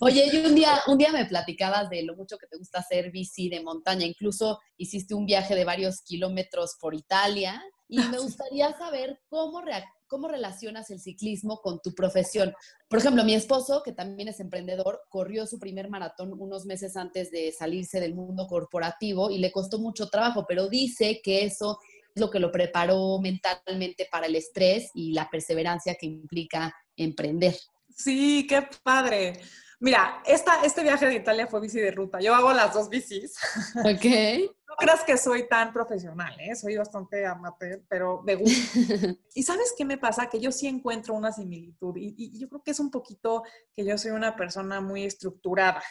Oye, 0.00 0.28
y 0.32 0.36
un 0.38 0.54
día, 0.54 0.80
un 0.86 0.98
día 0.98 1.12
me 1.12 1.26
platicabas 1.26 1.90
de 1.90 2.02
lo 2.02 2.14
mucho 2.14 2.38
que 2.38 2.46
te 2.46 2.58
gusta 2.58 2.80
hacer 2.80 3.10
bici 3.10 3.48
de 3.48 3.62
montaña, 3.62 4.06
incluso 4.06 4.60
hiciste 4.76 5.14
un 5.14 5.26
viaje 5.26 5.54
de 5.54 5.64
varios 5.64 6.02
kilómetros 6.02 6.76
por 6.80 6.94
Italia, 6.94 7.62
y 7.88 7.98
me 7.98 8.18
gustaría 8.18 8.76
saber 8.76 9.20
cómo, 9.28 9.62
¿cómo 10.06 10.28
relacionas 10.28 10.90
el 10.90 11.00
ciclismo 11.00 11.60
con 11.62 11.80
tu 11.80 11.94
profesión? 11.94 12.52
Por 12.88 12.98
ejemplo, 12.98 13.24
mi 13.24 13.34
esposo, 13.34 13.82
que 13.84 13.92
también 13.92 14.28
es 14.28 14.40
emprendedor, 14.40 15.02
corrió 15.08 15.46
su 15.46 15.58
primer 15.58 15.88
maratón 15.88 16.34
unos 16.38 16.66
meses 16.66 16.96
antes 16.96 17.30
de 17.30 17.52
salirse 17.52 18.00
del 18.00 18.14
mundo 18.14 18.46
corporativo 18.46 19.30
y 19.30 19.38
le 19.38 19.52
costó 19.52 19.78
mucho 19.78 20.08
trabajo, 20.08 20.44
pero 20.46 20.68
dice 20.68 21.20
que 21.22 21.44
eso 21.44 21.78
es 22.14 22.20
lo 22.20 22.30
que 22.30 22.40
lo 22.40 22.50
preparó 22.50 23.18
mentalmente 23.20 24.08
para 24.10 24.26
el 24.26 24.36
estrés 24.36 24.90
y 24.94 25.12
la 25.12 25.28
perseverancia 25.30 25.94
que 25.94 26.06
implica 26.06 26.74
emprender. 26.96 27.56
Sí, 27.94 28.46
qué 28.48 28.68
padre. 28.82 29.40
Mira, 29.78 30.22
esta, 30.24 30.62
este 30.64 30.82
viaje 30.82 31.06
de 31.06 31.16
Italia 31.16 31.46
fue 31.46 31.60
bici 31.60 31.78
de 31.78 31.90
ruta. 31.90 32.18
Yo 32.20 32.34
hago 32.34 32.52
las 32.52 32.72
dos 32.72 32.88
bicis. 32.88 33.36
Ok. 33.80 34.52
No 34.68 34.74
creas 34.78 35.04
que 35.04 35.16
soy 35.16 35.48
tan 35.48 35.72
profesional, 35.72 36.34
¿eh? 36.40 36.54
Soy 36.54 36.76
bastante 36.76 37.24
amateur, 37.24 37.82
pero 37.88 38.22
me 38.22 38.34
gusta. 38.34 38.54
y 39.34 39.42
¿sabes 39.42 39.74
qué 39.76 39.84
me 39.84 39.96
pasa? 39.96 40.28
Que 40.28 40.40
yo 40.40 40.50
sí 40.50 40.66
encuentro 40.66 41.14
una 41.14 41.32
similitud 41.32 41.96
y, 41.96 42.14
y, 42.16 42.38
yo 42.38 42.48
creo 42.48 42.62
que 42.62 42.72
es 42.72 42.80
un 42.80 42.90
poquito 42.90 43.42
que 43.74 43.84
yo 43.84 43.96
soy 43.96 44.10
una 44.10 44.34
persona 44.34 44.80
muy 44.80 45.04
estructurada 45.04 45.82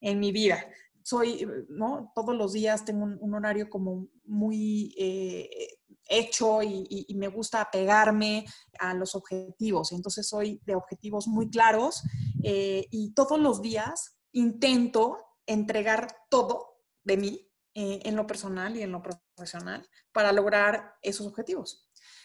en 0.00 0.18
mi 0.20 0.32
vida. 0.32 0.66
Soy, 1.02 1.46
¿no? 1.68 2.12
Todos 2.14 2.34
los 2.34 2.54
días 2.54 2.84
tengo 2.84 3.04
un, 3.04 3.34
horario 3.34 3.68
como 3.68 4.08
muy... 4.24 4.94
Eh, 4.98 5.48
hecho 6.06 6.62
y, 6.62 7.06
me 7.16 7.28
gusta 7.28 7.60
apegarme 7.60 8.44
a 8.78 8.94
los 8.94 9.14
objetivos. 9.14 9.92
Entonces 9.92 10.28
soy 10.28 10.60
de 10.64 10.74
objetivos 10.74 11.26
muy 11.26 11.48
claros 11.48 12.02
eh, 12.42 12.86
y 12.90 13.12
todos 13.14 13.38
los 13.38 13.62
días 13.62 14.18
intento 14.32 15.18
entregar 15.46 16.08
todo 16.28 16.78
de 17.04 17.16
mí 17.16 17.50
eh, 17.74 18.00
en 18.04 18.16
lo 18.16 18.26
personal 18.26 18.76
y 18.76 18.82
en 18.82 18.92
lo 18.92 19.02
profesional 19.02 19.88
para 20.12 20.32
lograr 20.32 20.94
esos 21.02 21.26
objetivos. 21.26 21.83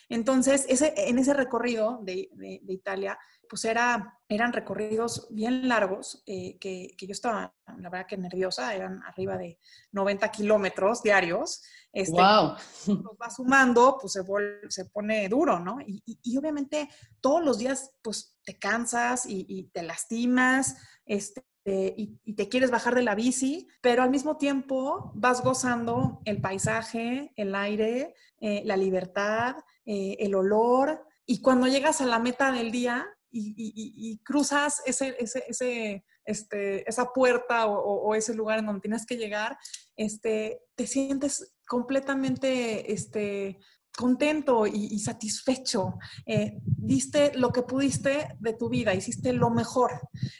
Entonces, 0.09 0.65
ese, 0.67 0.93
en 0.95 1.19
ese 1.19 1.33
recorrido 1.35 1.99
de, 2.01 2.29
de, 2.33 2.73
Italia, 2.73 3.17
pues 3.47 3.63
era, 3.63 4.19
eran 4.27 4.51
recorridos 4.51 5.27
bien 5.29 5.67
largos, 5.67 6.23
eh, 6.25 6.57
que, 6.59 6.95
que, 6.97 7.05
yo 7.05 7.11
estaba, 7.11 7.53
la 7.77 7.89
verdad 7.89 8.07
que 8.07 8.17
nerviosa, 8.17 8.73
eran 8.73 9.03
arriba 9.03 9.37
de 9.37 9.59
90 9.91 10.31
kilómetros 10.31 11.03
diarios. 11.03 11.61
Este, 11.93 12.13
¡Wow! 12.13 12.55
Los 12.87 13.17
va 13.21 13.29
sumando, 13.29 13.97
pues 14.01 14.13
se, 14.13 14.23
se 14.69 14.85
pone 14.85 15.29
duro, 15.29 15.59
¿no? 15.59 15.79
Y, 15.81 16.03
y, 16.05 16.37
obviamente 16.37 16.89
todos 17.21 17.43
los 17.43 17.59
días, 17.59 17.91
pues 18.01 18.35
te 18.43 18.57
cansas 18.57 19.27
y, 19.27 19.45
y 19.47 19.65
te 19.69 19.83
lastimas, 19.83 20.75
este, 21.05 21.48
y, 21.97 22.19
y, 22.23 22.33
te 22.33 22.49
quieres 22.49 22.71
bajar 22.71 22.95
de 22.95 23.03
la 23.03 23.15
bici, 23.15 23.67
pero 23.81 24.03
al 24.03 24.09
mismo 24.09 24.37
tiempo 24.37 25.11
vas 25.15 25.43
gozando 25.43 26.21
el 26.25 26.41
paisaje, 26.41 27.31
el 27.35 27.55
aire, 27.55 28.13
eh, 28.39 28.61
la 28.65 28.77
libertad, 28.77 29.57
eh, 29.85 30.15
el 30.19 30.35
olor, 30.35 31.05
y 31.25 31.41
cuando 31.41 31.67
llegas 31.67 31.99
a 31.99 32.05
la 32.05 32.19
meta 32.19 32.51
del 32.51 32.71
día 32.71 33.05
y, 33.31 34.19
cruzas 34.23 34.81
ese, 34.85 35.15
ese, 35.19 36.03
este, 36.25 36.89
esa 36.89 37.11
puerta 37.13 37.67
o, 37.67 38.15
ese 38.15 38.33
lugar 38.33 38.59
en 38.59 38.65
donde 38.65 38.81
tienes 38.81 39.05
que 39.05 39.17
llegar, 39.17 39.57
este, 39.95 40.61
te 40.75 40.87
sientes 40.87 41.53
completamente 41.67 42.91
este, 42.91 43.59
contento 43.99 44.65
y, 44.65 44.97
satisfecho. 44.99 45.99
Eh, 46.25 46.61
diste 46.63 47.33
lo 47.35 47.51
que 47.51 47.63
pudiste 47.63 48.29
de 48.39 48.53
tu 48.53 48.69
vida, 48.69 48.93
hiciste 48.93 49.33
lo 49.33 49.49
mejor. 49.49 49.91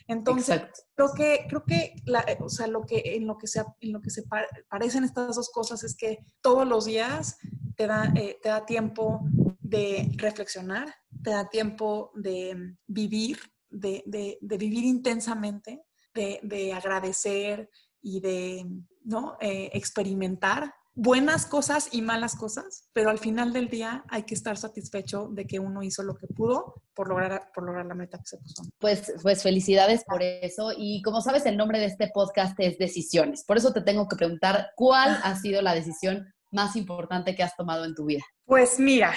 Entonces, 0.08 0.62
creo 0.96 1.12
que, 1.14 1.46
creo 1.50 1.66
que, 1.66 1.94
o 2.40 2.48
sea, 2.48 2.68
lo 2.68 2.86
que, 2.86 3.02
en, 3.04 3.28
lo 3.28 3.38
que 3.38 3.48
se, 3.48 3.66
en 3.82 3.92
lo 3.92 4.02
que 4.02 4.12
se 4.12 4.24
parecen 4.70 5.04
estas 5.04 5.36
dos 5.36 5.50
cosas 5.50 5.84
es 5.84 5.98
que 5.98 6.20
todos 6.40 6.66
los 6.66 6.86
días 6.86 7.38
te 7.76 7.86
da, 7.86 8.14
eh, 8.16 8.40
te 8.42 8.48
da 8.48 8.66
tiempo 8.66 9.20
de 9.60 10.10
reflexionar, 10.16 10.96
te 11.22 11.32
da 11.32 11.50
tiempo 11.50 12.12
de 12.16 12.78
vivir, 12.88 13.40
de, 13.70 14.04
de, 14.06 14.58
vivir 14.58 14.86
intensamente, 14.86 15.84
de, 16.14 16.40
de, 16.44 16.72
agradecer 16.72 17.70
y 18.02 18.22
de 18.22 18.66
¿no? 19.04 19.38
Eh, 19.42 19.70
experimentar 19.74 20.74
buenas 20.96 21.46
cosas 21.46 21.90
y 21.92 22.02
malas 22.02 22.36
cosas, 22.36 22.90
pero 22.94 23.10
al 23.10 23.20
final 23.20 23.54
del 23.54 23.70
día 23.70 24.04
hay 24.10 24.24
que 24.24 24.34
estar 24.34 24.58
satisfecho 24.58 25.30
de 25.32 25.48
que 25.48 25.60
uno 25.60 25.84
hizo 25.84 26.04
lo 26.04 26.16
que 26.16 26.28
pudo 26.28 26.84
por 26.94 27.08
lograr, 27.08 27.52
por 27.54 27.64
lograr 27.64 27.86
la 27.86 27.96
meta 27.96 28.18
que 28.18 28.26
se 28.26 28.38
puso. 28.38 28.64
Pues, 28.80 29.14
pues 29.22 29.44
felicidades 29.44 30.04
por 30.04 30.22
eso. 30.22 30.72
Y 30.78 31.02
como 31.02 31.22
sabes, 31.22 31.46
el 31.46 31.58
nombre 31.58 31.80
de 31.80 31.86
este 31.86 32.10
podcast 32.14 32.60
es 32.60 32.78
Decisiones. 32.78 33.44
Por 33.46 33.58
eso 33.58 33.72
te 33.72 33.82
tengo 33.82 34.08
que 34.08 34.16
preguntar, 34.16 34.72
¿cuál 34.76 35.18
ha 35.24 35.36
sido 35.36 35.62
la 35.62 35.74
decisión 35.74 36.34
más 36.52 36.76
importante 36.76 37.36
que 37.36 37.44
has 37.44 37.56
tomado 37.56 37.86
en 37.86 37.96
tu 37.96 38.06
vida? 38.06 38.24
Pues 38.46 38.80
mira, 38.80 39.14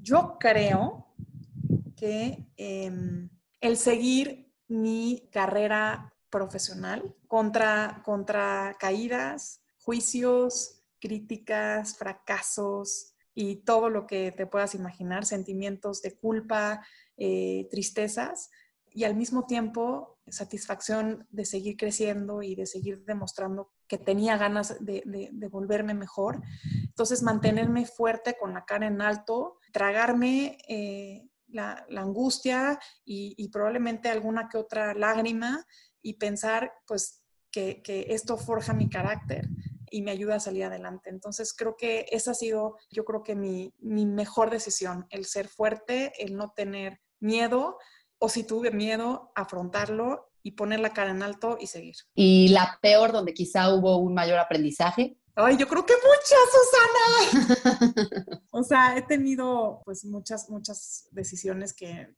yo 0.00 0.36
creo 0.38 1.06
que 1.96 2.46
em, 2.56 3.30
el 3.60 3.76
seguir 3.76 4.52
mi 4.68 5.28
carrera 5.30 6.12
profesional 6.30 7.14
contra, 7.28 8.02
contra 8.04 8.76
caídas, 8.80 9.60
juicios, 9.78 10.81
críticas, 11.02 11.96
fracasos 11.96 13.14
y 13.34 13.56
todo 13.56 13.90
lo 13.90 14.06
que 14.06 14.30
te 14.30 14.46
puedas 14.46 14.76
imaginar, 14.76 15.26
sentimientos 15.26 16.00
de 16.00 16.14
culpa, 16.14 16.86
eh, 17.16 17.66
tristezas, 17.70 18.50
y 18.94 19.04
al 19.04 19.16
mismo 19.16 19.46
tiempo 19.46 20.20
satisfacción 20.28 21.26
de 21.30 21.44
seguir 21.44 21.76
creciendo 21.76 22.42
y 22.42 22.54
de 22.54 22.66
seguir 22.66 23.04
demostrando 23.04 23.72
que 23.88 23.98
tenía 23.98 24.36
ganas 24.36 24.76
de, 24.80 25.48
volverme 25.50 25.94
mejor. 25.94 26.40
Entonces, 26.84 27.22
mantenerme 27.22 27.84
fuerte 27.86 28.36
con 28.38 28.54
la 28.54 28.64
cara 28.64 28.86
en 28.86 29.00
alto, 29.00 29.58
tragarme 29.72 30.58
eh, 30.68 31.26
la, 31.48 31.84
angustia 31.96 32.78
y, 33.04 33.48
probablemente 33.48 34.08
alguna 34.08 34.48
que 34.48 34.58
otra 34.58 34.94
lágrima 34.94 35.66
y 36.00 36.14
pensar, 36.14 36.72
pues, 36.86 37.24
que, 37.50 37.82
esto 38.08 38.36
forja 38.36 38.72
mi 38.72 38.88
carácter 38.88 39.48
y 39.92 40.02
me 40.02 40.10
ayuda 40.10 40.36
a 40.36 40.40
salir 40.40 40.64
adelante. 40.64 41.10
Entonces, 41.10 41.52
creo 41.52 41.76
que 41.76 42.06
esa 42.10 42.32
ha 42.32 42.34
sido, 42.34 42.78
yo 42.90 43.04
creo 43.04 43.22
que 43.22 43.36
mi, 43.36 43.72
mi 43.78 44.06
mejor 44.06 44.50
decisión, 44.50 45.06
el 45.10 45.26
ser 45.26 45.46
fuerte, 45.46 46.12
el 46.18 46.36
no 46.36 46.52
tener 46.56 46.98
miedo 47.20 47.78
o 48.18 48.28
si 48.28 48.44
tuve 48.44 48.70
miedo, 48.70 49.32
afrontarlo 49.34 50.30
y 50.42 50.52
poner 50.52 50.80
la 50.80 50.92
cara 50.92 51.10
en 51.10 51.22
alto 51.22 51.58
y 51.60 51.66
seguir. 51.66 51.96
¿Y 52.14 52.48
la 52.48 52.78
peor, 52.80 53.12
donde 53.12 53.34
quizá 53.34 53.72
hubo 53.74 53.96
un 53.98 54.14
mayor 54.14 54.38
aprendizaje? 54.38 55.16
Ay, 55.34 55.56
yo 55.56 55.66
creo 55.66 55.86
que 55.86 55.94
muchas, 55.94 56.38
Susana. 57.32 58.42
o 58.50 58.62
sea, 58.62 58.96
he 58.96 59.02
tenido 59.02 59.80
pues 59.84 60.04
muchas, 60.04 60.50
muchas 60.50 61.08
decisiones 61.10 61.72
que, 61.72 62.08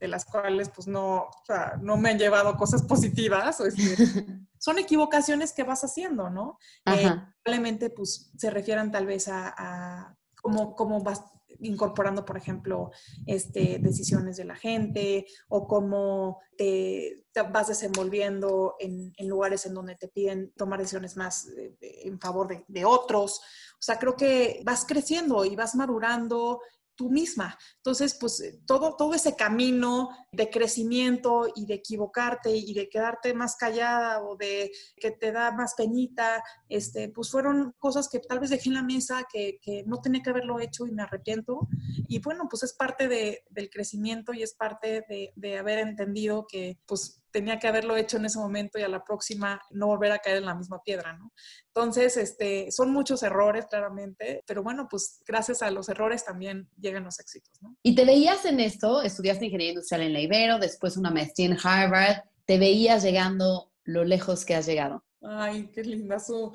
de 0.00 0.08
las 0.08 0.24
cuales 0.24 0.70
pues 0.70 0.88
no, 0.88 1.24
o 1.24 1.44
sea, 1.44 1.78
no 1.82 1.98
me 1.98 2.10
han 2.10 2.18
llevado 2.18 2.56
cosas 2.56 2.82
positivas. 2.82 3.58
son 4.58 4.78
equivocaciones 4.78 5.52
que 5.52 5.62
vas 5.62 5.84
haciendo, 5.84 6.30
¿no? 6.30 6.58
Eh, 6.86 7.10
probablemente 7.42 7.90
pues 7.90 8.32
se 8.36 8.50
refieran 8.50 8.90
tal 8.90 9.04
vez 9.04 9.28
a, 9.28 9.54
a 9.56 10.16
cómo, 10.40 10.74
cómo 10.74 11.02
vas 11.02 11.22
incorporando, 11.60 12.24
por 12.24 12.36
ejemplo, 12.36 12.90
este, 13.26 13.78
decisiones 13.80 14.36
de 14.36 14.44
la 14.44 14.56
gente 14.56 15.26
o 15.48 15.66
cómo 15.66 16.40
te, 16.56 17.24
vas 17.52 17.68
desenvolviendo 17.68 18.74
en, 18.80 19.12
lugares 19.28 19.64
en 19.66 19.74
donde 19.74 19.94
te 19.94 20.08
piden 20.08 20.52
tomar 20.56 20.80
decisiones 20.80 21.16
más 21.16 21.48
eh, 21.56 21.76
en 21.80 22.18
favor 22.18 22.48
de, 22.48 22.64
de 22.66 22.84
otros. 22.84 23.40
O 23.74 23.82
sea, 23.82 23.98
creo 23.98 24.16
que 24.16 24.60
vas 24.64 24.84
creciendo 24.84 25.44
y 25.44 25.54
vas 25.54 25.74
madurando 25.74 26.60
tú 26.98 27.08
misma. 27.08 27.56
Entonces, 27.76 28.18
pues 28.20 28.40
eh, 28.40 28.60
todo, 28.66 28.96
todo 28.96 29.14
ese 29.14 29.36
camino 29.36 30.10
de 30.32 30.50
crecimiento 30.50 31.46
y 31.54 31.64
de 31.64 31.74
equivocarte 31.74 32.50
y 32.50 32.74
de 32.74 32.88
quedarte 32.88 33.32
más 33.32 33.56
callada 33.56 34.20
o 34.22 34.36
de 34.36 34.72
que 34.96 35.12
te 35.12 35.30
da 35.30 35.52
más 35.52 35.74
penita, 35.74 36.42
este, 36.68 37.08
pues 37.08 37.30
fueron 37.30 37.74
cosas 37.78 38.08
que 38.08 38.18
tal 38.18 38.40
vez 38.40 38.50
dejé 38.50 38.68
en 38.68 38.74
la 38.74 38.82
mesa 38.82 39.24
que, 39.32 39.58
que 39.62 39.84
no 39.86 40.00
tenía 40.00 40.22
que 40.22 40.30
haberlo 40.30 40.58
hecho 40.58 40.86
y 40.86 40.90
me 40.90 41.04
arrepiento. 41.04 41.68
Y 42.08 42.18
bueno, 42.18 42.48
pues 42.50 42.64
es 42.64 42.74
parte 42.74 43.06
de, 43.06 43.44
del 43.48 43.70
crecimiento 43.70 44.34
y 44.34 44.42
es 44.42 44.54
parte 44.54 45.04
de, 45.08 45.32
de 45.36 45.58
haber 45.58 45.78
entendido 45.78 46.46
que 46.48 46.80
pues 46.84 47.17
tenía 47.30 47.58
que 47.58 47.68
haberlo 47.68 47.96
hecho 47.96 48.16
en 48.16 48.26
ese 48.26 48.38
momento 48.38 48.78
y 48.78 48.82
a 48.82 48.88
la 48.88 49.04
próxima 49.04 49.60
no 49.70 49.86
volver 49.86 50.12
a 50.12 50.18
caer 50.18 50.38
en 50.38 50.46
la 50.46 50.54
misma 50.54 50.82
piedra, 50.82 51.16
¿no? 51.16 51.32
Entonces, 51.66 52.16
este, 52.16 52.70
son 52.72 52.92
muchos 52.92 53.22
errores, 53.22 53.66
claramente, 53.66 54.42
pero 54.46 54.62
bueno, 54.62 54.88
pues 54.90 55.20
gracias 55.26 55.62
a 55.62 55.70
los 55.70 55.88
errores 55.88 56.24
también 56.24 56.68
llegan 56.78 57.04
los 57.04 57.20
éxitos, 57.20 57.52
¿no? 57.60 57.76
¿Y 57.82 57.94
te 57.94 58.04
veías 58.04 58.44
en 58.44 58.60
esto? 58.60 59.02
Estudiaste 59.02 59.46
ingeniería 59.46 59.72
industrial 59.72 60.02
en 60.02 60.12
la 60.12 60.20
Ibero, 60.20 60.58
después 60.58 60.96
una 60.96 61.10
maestría 61.10 61.46
en 61.46 61.58
Harvard, 61.62 62.22
¿te 62.44 62.58
veías 62.58 63.02
llegando 63.02 63.72
lo 63.84 64.04
lejos 64.04 64.44
que 64.44 64.54
has 64.54 64.66
llegado? 64.66 65.04
Ay, 65.22 65.70
qué 65.72 65.82
linda 65.82 66.18
su... 66.18 66.52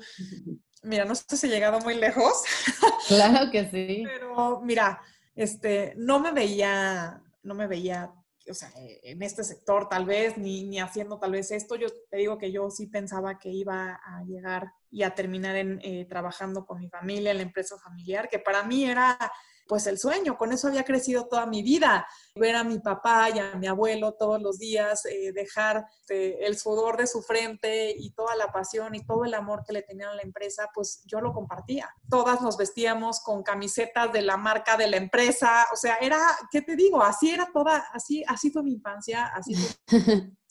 Mira, 0.82 1.04
no 1.04 1.14
sé 1.14 1.36
si 1.36 1.46
he 1.46 1.50
llegado 1.50 1.80
muy 1.80 1.94
lejos. 1.94 2.42
Claro 3.08 3.50
que 3.50 3.68
sí. 3.68 4.02
Pero 4.06 4.62
mira, 4.62 4.98
este, 5.34 5.92
no 5.96 6.20
me 6.20 6.32
veía, 6.32 7.22
no 7.42 7.54
me 7.54 7.66
veía 7.66 8.10
o 8.48 8.54
sea, 8.54 8.70
en 8.76 9.22
este 9.22 9.44
sector 9.44 9.88
tal 9.88 10.04
vez, 10.04 10.36
ni, 10.36 10.64
ni, 10.64 10.80
haciendo 10.80 11.18
tal 11.18 11.32
vez 11.32 11.50
esto. 11.50 11.76
Yo 11.76 11.88
te 12.10 12.18
digo 12.18 12.38
que 12.38 12.52
yo 12.52 12.70
sí 12.70 12.86
pensaba 12.86 13.38
que 13.38 13.50
iba 13.50 14.00
a 14.04 14.22
llegar 14.24 14.72
y 14.94 15.02
a 15.02 15.12
terminar 15.12 15.56
en, 15.56 15.80
eh, 15.82 16.06
trabajando 16.08 16.64
con 16.64 16.78
mi 16.78 16.88
familia, 16.88 17.32
en 17.32 17.38
la 17.38 17.42
empresa 17.42 17.76
familiar, 17.78 18.28
que 18.28 18.38
para 18.38 18.62
mí 18.62 18.84
era 18.84 19.18
pues 19.66 19.86
el 19.86 19.98
sueño, 19.98 20.36
con 20.36 20.52
eso 20.52 20.68
había 20.68 20.84
crecido 20.84 21.26
toda 21.26 21.46
mi 21.46 21.62
vida, 21.62 22.06
ver 22.34 22.54
a 22.54 22.64
mi 22.64 22.78
papá 22.80 23.30
y 23.30 23.38
a 23.38 23.54
mi 23.54 23.66
abuelo 23.66 24.12
todos 24.12 24.40
los 24.40 24.58
días, 24.58 25.06
eh, 25.06 25.32
dejar 25.32 25.86
este, 26.00 26.46
el 26.46 26.58
sudor 26.58 26.96
de 26.96 27.06
su 27.06 27.22
frente 27.22 27.94
y 27.96 28.10
toda 28.10 28.36
la 28.36 28.52
pasión 28.52 28.94
y 28.94 29.04
todo 29.04 29.24
el 29.24 29.34
amor 29.34 29.64
que 29.66 29.72
le 29.72 29.82
tenían 29.82 30.10
a 30.10 30.14
la 30.14 30.22
empresa, 30.22 30.68
pues 30.74 31.02
yo 31.06 31.20
lo 31.20 31.32
compartía. 31.32 31.88
Todas 32.10 32.40
nos 32.42 32.56
vestíamos 32.56 33.20
con 33.20 33.42
camisetas 33.42 34.12
de 34.12 34.22
la 34.22 34.36
marca 34.36 34.76
de 34.76 34.88
la 34.88 34.98
empresa, 34.98 35.66
o 35.72 35.76
sea, 35.76 35.96
era, 35.96 36.20
¿qué 36.50 36.60
te 36.62 36.76
digo? 36.76 37.02
Así 37.02 37.30
era 37.30 37.50
toda, 37.52 37.86
así, 37.92 38.22
así 38.28 38.50
fue 38.50 38.62
mi 38.62 38.72
infancia, 38.72 39.26
así 39.34 39.54
fue 39.54 39.74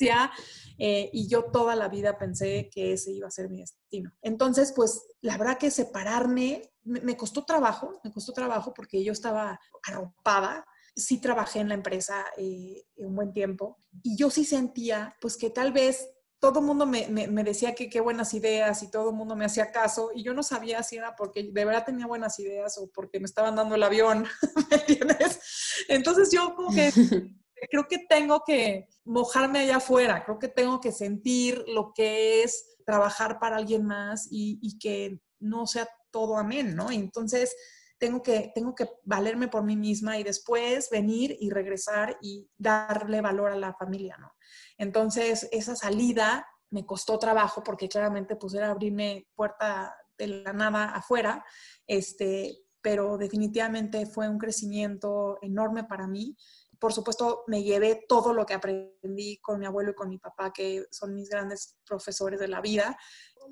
eh, 0.78 1.10
y 1.14 1.28
yo 1.28 1.46
toda 1.46 1.76
la 1.76 1.88
vida 1.88 2.18
pensé 2.18 2.70
que 2.72 2.94
ese 2.94 3.12
iba 3.12 3.28
a 3.28 3.32
ser 3.32 3.50
mi 3.50 3.60
destino. 3.60 4.12
Entonces, 4.22 4.74
pues 4.76 5.06
la 5.22 5.38
verdad 5.38 5.58
que 5.58 5.72
separarme 5.72 6.72
me, 6.84 7.16
costó 7.16 7.46
trabajo, 7.46 8.00
me 8.04 8.12
costó 8.12 8.34
trabajo 8.34 8.74
porque 8.74 9.04
yo 9.04 9.14
estaba 9.14 9.60
arropada. 9.88 10.66
Sí 10.96 11.20
trabajé 11.20 11.60
en 11.60 11.70
la 11.70 11.76
empresa 11.76 12.26
eh, 12.38 12.86
un 12.98 13.16
buen 13.16 13.34
tiempo 13.34 13.78
y 14.04 14.16
yo 14.16 14.30
sí 14.30 14.46
sentía 14.46 15.16
pues 15.20 15.38
que 15.38 15.50
tal 15.50 15.72
vez 15.72 16.08
todo 16.40 16.60
el 16.60 16.66
mundo 16.66 16.86
me, 16.86 17.08
me, 17.08 17.44
decía 17.46 17.74
que 17.74 17.90
qué 17.90 18.02
buenas 18.02 18.34
ideas 18.34 18.84
y 18.84 18.92
todo 18.92 19.12
el 19.12 19.16
mundo 19.16 19.34
me 19.34 19.46
hacía 19.46 19.72
caso 19.72 20.12
y 20.14 20.24
yo 20.24 20.34
no 20.34 20.44
sabía 20.44 20.84
si 20.84 20.98
era 20.98 21.16
porque 21.16 21.50
de 21.52 21.66
verdad 21.66 21.86
tenía 21.86 22.06
buenas 22.06 22.38
ideas 22.38 22.78
o 22.78 22.92
porque 22.94 23.22
me 23.22 23.26
estaban 23.26 23.56
dando 23.56 23.76
el 23.76 23.84
avión, 23.84 24.26
¿me 24.70 24.76
entiendes? 24.76 25.40
Entonces 25.88 26.32
yo 26.32 26.54
como 26.54 26.76
que 26.76 26.92
creo 27.70 27.88
que 27.88 28.00
tengo 28.08 28.44
que 28.46 28.88
mojarme 29.06 29.60
allá 29.60 29.78
afuera, 29.78 30.24
creo 30.24 30.40
que 30.40 30.48
tengo 30.48 30.80
que 30.80 30.92
sentir 30.92 31.64
lo 31.68 31.94
que 31.94 32.44
es 32.44 32.78
trabajar 32.86 33.40
para 33.40 33.58
alguien 33.58 33.86
más 33.86 34.28
y, 34.32 34.60
y 34.62 34.78
que 34.78 35.20
no 35.40 35.68
sea 35.68 35.88
todo 36.12 36.38
amén, 36.38 36.76
¿no? 36.76 36.92
Entonces, 36.92 37.56
tengo 38.04 38.22
que, 38.22 38.52
tengo 38.54 38.76
que 38.76 38.90
valerme 39.04 39.48
por 39.48 39.64
mí 39.64 39.78
misma 39.78 40.18
y 40.18 40.24
después 40.24 40.90
venir 40.90 41.38
y 41.40 41.50
regresar 41.50 42.18
y 42.22 42.50
darle 42.58 43.22
valor 43.22 43.52
a 43.52 43.56
la 43.56 43.74
familia, 43.74 44.18
¿no? 44.20 44.34
Entonces, 44.78 45.48
esa 45.52 45.76
salida 45.76 46.46
me 46.70 46.86
costó 46.86 47.18
trabajo 47.18 47.64
porque 47.64 47.88
claramente 47.88 48.36
pues 48.36 48.56
era 48.56 48.72
abrirme 48.72 49.28
puerta 49.36 49.96
de 50.18 50.28
la 50.28 50.52
nada 50.54 50.86
afuera, 50.96 51.46
este, 51.88 52.64
pero 52.82 53.18
definitivamente 53.18 54.06
fue 54.06 54.28
un 54.28 54.38
crecimiento 54.38 55.38
enorme 55.42 55.86
para 55.86 56.06
mí. 56.06 56.36
Por 56.84 56.92
supuesto, 56.92 57.46
me 57.48 57.64
llevé 57.64 58.04
todo 58.10 58.34
lo 58.34 58.46
que 58.46 58.56
aprendí 58.56 59.40
con 59.40 59.58
mi 59.58 59.66
abuelo 59.66 59.92
y 59.92 59.96
con 59.96 60.10
mi 60.10 60.18
papá, 60.18 60.52
que 60.52 60.84
son 60.92 61.16
mis 61.16 61.30
grandes 61.30 61.78
profesores 61.86 62.42
de 62.42 62.50
la 62.50 62.60
vida, 62.60 62.98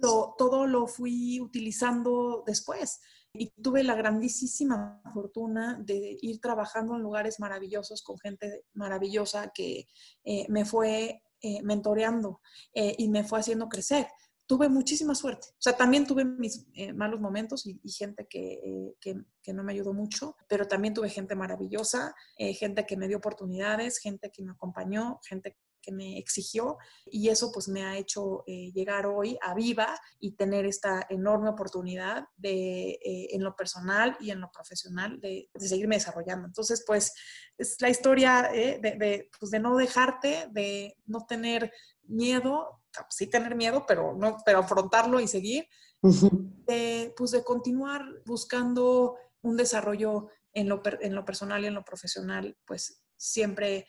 todo 0.02 0.67
lo 0.67 0.86
fui 0.86 1.39
utilizando 1.39 2.44
después. 2.46 3.00
Y 3.32 3.52
tuve 3.52 3.86
la 3.86 3.96
grandísima 3.96 5.02
fortuna 5.13 5.80
de 5.82 6.17
ir 6.22 6.41
trabajando 6.41 6.98
en 6.98 7.04
lugares 7.04 7.39
maravillosos 7.39 8.04
con 8.04 8.20
gente 8.20 8.65
maravillosa 8.74 9.54
que 9.56 9.88
eh, 10.26 10.46
me 10.50 10.65
fue 10.65 11.24
eh, 11.41 11.63
mentoreando 11.63 12.41
eh, 12.74 12.96
y 12.98 13.08
me 13.08 13.24
fue 13.24 13.39
haciendo 13.39 13.70
crecer. 13.70 14.08
Tuve 14.52 14.68
muchísima 14.68 15.16
suerte. 15.16 15.48
O 15.52 15.62
sea, 15.62 15.78
también 15.78 16.06
tuve 16.06 16.26
mis 16.26 16.66
malos 16.94 17.22
momentos 17.22 17.66
y, 17.66 17.80
gente 17.90 18.28
que, 18.28 18.94
que, 19.00 19.24
que, 19.42 19.54
no 19.54 19.64
me 19.64 19.72
ayudó 19.72 19.94
mucho, 19.94 20.36
pero 20.50 20.68
también 20.68 20.94
tuve 20.94 21.10
gente 21.10 21.36
maravillosa, 21.36 22.14
gente 22.38 22.86
que 22.86 22.98
me 22.98 23.08
dio 23.08 23.18
oportunidades, 23.18 24.00
gente 24.00 24.30
que 24.30 24.44
me 24.44 24.52
acompañó, 24.52 25.20
gente 25.24 25.56
que 25.82 25.92
me 25.92 26.18
exigió 26.18 26.78
y 27.06 27.30
eso 27.30 27.52
pues 27.52 27.68
me 27.68 27.84
ha 27.84 27.98
hecho 27.98 28.44
eh, 28.48 28.72
llegar 28.74 29.08
hoy 29.08 29.38
a 29.42 29.54
Viva 29.54 30.00
y 30.20 30.36
tener 30.36 30.66
esta 30.66 31.06
enorme 31.10 31.50
oportunidad 31.50 32.26
de, 32.38 32.92
eh, 32.92 33.28
en 33.32 33.44
lo 33.44 33.56
personal 33.56 34.16
y 34.20 34.32
en 34.32 34.40
lo 34.40 34.52
profesional 34.52 35.20
de, 35.20 35.50
seguirme 35.56 35.96
desarrollando. 35.96 36.48
Entonces 36.48 36.84
pues 36.86 37.14
es 37.58 37.76
la 37.82 37.90
historia 37.90 38.52
eh, 38.54 38.80
de, 38.82 39.30
pues, 39.38 39.52
de, 39.52 39.60
no 39.60 39.76
dejarte, 39.76 40.48
de 40.52 40.96
no 41.06 41.26
tener 41.26 41.72
miedo, 42.04 42.81
sí 43.10 43.27
tener 43.27 43.56
miedo, 43.56 43.86
pero, 43.88 44.13
no, 44.13 44.38
pero 44.45 44.60
afrontarlo 44.60 45.19
y 45.19 45.27
seguir, 45.27 45.67
de, 46.01 47.13
pues 47.15 47.32
de 47.32 47.43
continuar 47.43 48.04
buscando 48.25 49.17
un 49.41 49.58
desarrollo 49.58 50.27
en 50.54 50.69
lo, 50.69 50.82
en 51.01 51.15
lo 51.15 51.25
personal 51.25 51.63
y 51.63 51.67
en 51.67 51.73
lo 51.73 51.84
profesional, 51.84 52.58
pues 52.65 53.01
siempre 53.17 53.86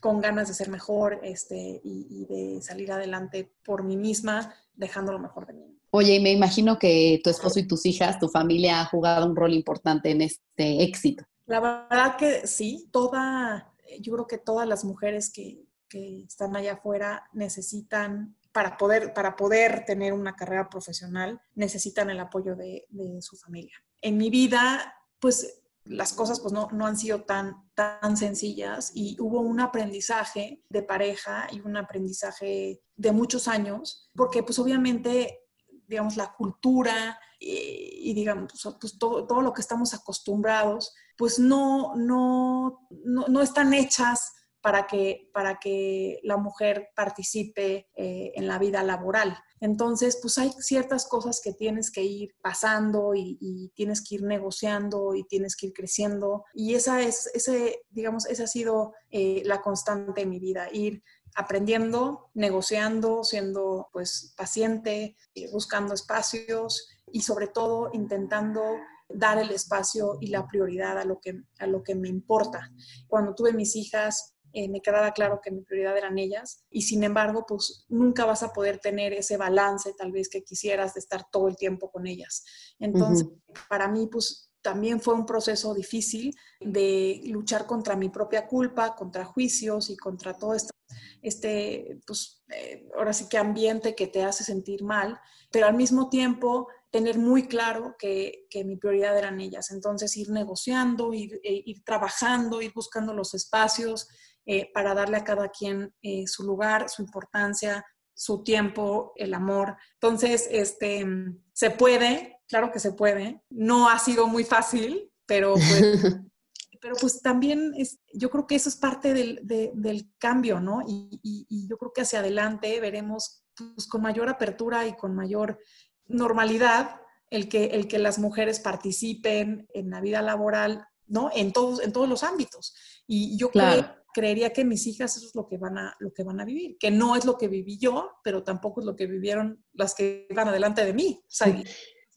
con 0.00 0.20
ganas 0.20 0.48
de 0.48 0.54
ser 0.54 0.68
mejor 0.68 1.20
este, 1.22 1.80
y, 1.82 2.26
de 2.26 2.62
salir 2.62 2.92
adelante 2.92 3.52
por 3.64 3.84
mí 3.84 3.96
misma, 3.96 4.54
dejando 4.74 5.12
lo 5.12 5.18
mejor 5.18 5.46
de 5.46 5.54
mí. 5.54 5.78
Oye, 5.90 6.16
y 6.16 6.20
me 6.20 6.32
imagino 6.32 6.78
que 6.78 7.20
tu 7.22 7.30
esposo 7.30 7.58
y 7.60 7.66
tus 7.66 7.86
hijas, 7.86 8.18
tu 8.18 8.28
familia 8.28 8.80
ha 8.80 8.86
jugado 8.86 9.26
un 9.26 9.36
rol 9.36 9.54
importante 9.54 10.10
en 10.10 10.22
este 10.22 10.82
éxito. 10.82 11.24
La 11.46 11.60
verdad 11.60 12.16
que 12.16 12.46
sí, 12.46 12.88
toda, 12.90 13.72
yo 14.00 14.12
creo 14.12 14.26
que 14.26 14.38
todas 14.38 14.66
las 14.66 14.84
mujeres 14.84 15.30
que, 15.32 15.64
que 15.88 16.24
están 16.24 16.56
allá 16.56 16.74
afuera 16.74 17.28
necesitan 17.32 18.36
para 18.54 18.76
poder, 18.76 19.12
para 19.12 19.34
poder 19.34 19.84
tener 19.84 20.12
una 20.12 20.36
carrera 20.36 20.70
profesional, 20.70 21.42
necesitan 21.56 22.08
el 22.08 22.20
apoyo 22.20 22.54
de, 22.54 22.86
su 23.20 23.36
familia. 23.36 23.76
En 24.00 24.16
mi 24.16 24.30
vida, 24.30 24.94
pues 25.18 25.60
las 25.86 26.12
cosas 26.12 26.38
pues 26.38 26.52
no, 26.52 26.68
no 26.70 26.86
han 26.86 26.96
sido 26.96 27.24
tan, 27.24 27.68
tan 27.74 28.16
sencillas 28.16 28.92
y 28.94 29.16
hubo 29.18 29.40
un 29.40 29.58
aprendizaje 29.58 30.62
de 30.68 30.82
pareja 30.84 31.48
y 31.50 31.60
un 31.62 31.76
aprendizaje 31.76 32.80
de 32.94 33.12
muchos 33.12 33.48
años, 33.48 34.08
porque 34.14 34.44
pues 34.44 34.56
obviamente, 34.60 35.40
digamos, 35.88 36.16
la 36.16 36.32
cultura 36.32 37.18
y, 37.40 38.10
y 38.10 38.14
digamos, 38.14 38.52
pues, 38.52 38.76
pues 38.80 38.98
todo, 39.00 39.26
todo, 39.26 39.42
lo 39.42 39.52
que 39.52 39.62
estamos 39.62 39.94
acostumbrados, 39.94 40.94
pues 41.18 41.40
no, 41.40 41.96
no, 41.96 42.86
no, 43.04 43.26
no 43.26 43.42
están 43.42 43.74
hechas 43.74 44.32
para 44.64 44.86
que, 44.86 45.28
para 45.34 45.58
que 45.58 46.20
la 46.22 46.38
mujer 46.38 46.88
participe 46.96 47.90
eh, 47.96 48.32
en 48.34 48.48
la 48.48 48.58
vida 48.58 48.82
laboral. 48.82 49.36
Entonces, 49.60 50.18
pues 50.22 50.38
hay 50.38 50.52
ciertas 50.58 51.06
cosas 51.06 51.42
que 51.44 51.52
tienes 51.52 51.90
que 51.90 52.02
ir 52.02 52.34
pasando 52.40 53.12
y, 53.14 53.70
tienes 53.74 54.02
que 54.02 54.14
ir 54.14 54.22
negociando 54.22 55.14
y 55.14 55.24
tienes 55.24 55.54
que 55.54 55.66
ir 55.66 55.74
creciendo. 55.74 56.44
Y 56.54 56.76
esa 56.76 57.02
es, 57.02 57.30
ese, 57.34 57.82
digamos, 57.90 58.24
esa 58.24 58.44
ha 58.44 58.46
sido 58.46 58.94
eh, 59.10 59.42
la 59.44 59.60
constante 59.60 60.22
en 60.22 60.30
mi 60.30 60.38
vida, 60.38 60.70
ir 60.72 61.02
aprendiendo, 61.34 62.30
negociando, 62.32 63.22
siendo 63.22 63.90
pues 63.92 64.32
paciente, 64.34 65.18
eh, 65.34 65.50
buscando 65.52 65.92
espacios 65.92 66.88
y 67.12 67.20
sobre 67.20 67.48
todo 67.48 67.90
intentando 67.92 68.62
dar 69.10 69.38
el 69.38 69.50
espacio 69.50 70.16
y 70.22 70.28
la 70.28 70.46
prioridad 70.46 70.98
a 70.98 71.04
lo 71.04 71.20
que, 71.20 71.42
a 71.58 71.66
lo 71.66 71.82
que 71.82 71.94
me 71.94 72.08
importa. 72.08 72.70
Cuando 73.06 73.34
tuve 73.34 73.52
mis 73.52 73.76
hijas, 73.76 74.33
eh, 74.56 74.68
me 74.68 74.80
quedaba 74.80 75.12
claro 75.12 75.40
que 75.42 75.50
mi 75.50 75.62
prioridad 75.62 75.98
eran 75.98 76.16
ellas 76.16 76.64
y 76.70 76.82
sin 76.82 77.02
embargo, 77.02 77.44
pues 77.44 77.84
nunca 77.88 78.24
vas 78.24 78.44
a 78.44 78.52
poder 78.52 78.78
tener 78.78 79.12
ese 79.12 79.36
balance 79.36 79.92
tal 79.98 80.12
vez 80.12 80.28
que 80.28 80.44
quisieras 80.44 80.94
de 80.94 81.00
estar 81.00 81.28
todo 81.28 81.48
el 81.48 81.56
tiempo 81.56 81.90
con 81.90 82.06
ellas. 82.06 82.44
Entonces, 82.78 83.26
uh 83.26 83.36
-huh. 83.46 83.68
para 83.68 83.88
mí, 83.88 84.06
pues 84.06 84.52
también 84.62 85.00
fue 85.00 85.14
un 85.14 85.26
proceso 85.26 85.74
difícil 85.74 86.34
de 86.60 87.20
luchar 87.24 87.66
contra 87.66 87.96
mi 87.96 88.08
propia 88.08 88.46
culpa, 88.46 88.94
contra 88.94 89.24
juicios 89.24 89.90
y 89.90 89.96
contra 89.96 90.38
todo 90.38 90.54
esto, 90.54 90.72
este, 91.20 92.00
pues 92.06 92.44
eh, 92.48 92.88
ahora 92.96 93.12
sí 93.12 93.28
que 93.28 93.38
ambiente 93.38 93.94
que 93.96 94.06
te 94.06 94.22
hace 94.22 94.44
sentir 94.44 94.84
mal, 94.84 95.20
pero 95.50 95.66
al 95.66 95.74
mismo 95.74 96.08
tiempo 96.08 96.68
tener 96.90 97.18
muy 97.18 97.48
claro 97.48 97.96
que, 97.98 98.46
que 98.48 98.64
mi 98.64 98.76
prioridad 98.76 99.18
eran 99.18 99.40
ellas. 99.40 99.72
Entonces 99.72 100.16
ir 100.16 100.30
negociando, 100.30 101.12
ir, 101.12 101.40
eh, 101.42 101.62
ir 101.66 101.82
trabajando, 101.82 102.62
ir 102.62 102.72
buscando 102.72 103.12
los 103.12 103.34
espacios, 103.34 104.08
eh, 104.46 104.70
para 104.72 104.94
darle 104.94 105.16
a 105.16 105.24
cada 105.24 105.48
quien 105.48 105.94
eh, 106.02 106.26
su 106.26 106.44
lugar, 106.44 106.88
su 106.88 107.02
importancia, 107.02 107.84
su 108.14 108.42
tiempo, 108.42 109.12
el 109.16 109.34
amor. 109.34 109.76
Entonces, 109.94 110.48
este, 110.50 111.06
se 111.52 111.70
puede, 111.70 112.40
claro 112.46 112.70
que 112.70 112.78
se 112.78 112.92
puede. 112.92 113.42
No 113.50 113.88
ha 113.88 113.98
sido 113.98 114.26
muy 114.26 114.44
fácil, 114.44 115.10
pero 115.26 115.54
pues, 115.54 115.60
pero 116.80 116.94
pues 117.00 117.20
también 117.22 117.72
es, 117.76 117.98
yo 118.12 118.30
creo 118.30 118.46
que 118.46 118.54
eso 118.54 118.68
es 118.68 118.76
parte 118.76 119.14
del, 119.14 119.40
de, 119.42 119.72
del 119.74 120.12
cambio, 120.18 120.60
¿no? 120.60 120.82
Y, 120.86 121.20
y, 121.22 121.46
y, 121.48 121.68
yo 121.68 121.78
creo 121.78 121.92
que 121.92 122.02
hacia 122.02 122.18
adelante 122.18 122.78
veremos 122.80 123.44
pues, 123.56 123.86
con 123.86 124.02
mayor 124.02 124.28
apertura 124.28 124.86
y 124.86 124.94
con 124.94 125.14
mayor 125.14 125.58
normalidad 126.06 127.00
el 127.30 127.48
que, 127.48 127.64
el 127.66 127.88
que 127.88 127.98
las 127.98 128.18
mujeres 128.18 128.60
participen 128.60 129.66
en 129.72 129.90
la 129.90 130.00
vida 130.00 130.22
laboral, 130.22 130.86
¿no? 131.06 131.30
En 131.34 131.52
todos, 131.52 131.80
en 131.80 131.92
todos 131.92 132.08
los 132.08 132.22
ámbitos. 132.22 132.74
Y 133.06 133.36
yo 133.38 133.50
claro. 133.50 133.82
creo 133.82 134.03
creería 134.14 134.52
que 134.52 134.64
mis 134.64 134.86
hijas 134.86 135.16
eso 135.16 135.26
es 135.26 135.34
lo 135.34 135.46
que 135.46 135.58
van 135.58 135.76
a 135.76 135.94
lo 135.98 136.14
que 136.14 136.22
van 136.22 136.40
a 136.40 136.44
vivir, 136.44 136.78
que 136.78 136.90
no 136.90 137.16
es 137.16 137.24
lo 137.26 137.36
que 137.36 137.48
viví 137.48 137.76
yo, 137.76 138.12
pero 138.22 138.42
tampoco 138.42 138.80
es 138.80 138.86
lo 138.86 138.96
que 138.96 139.06
vivieron 139.06 139.62
las 139.74 139.94
que 139.94 140.26
van 140.34 140.48
adelante 140.48 140.84
de 140.84 140.94
mí. 140.94 141.20
O 141.22 141.30
sea, 141.30 141.48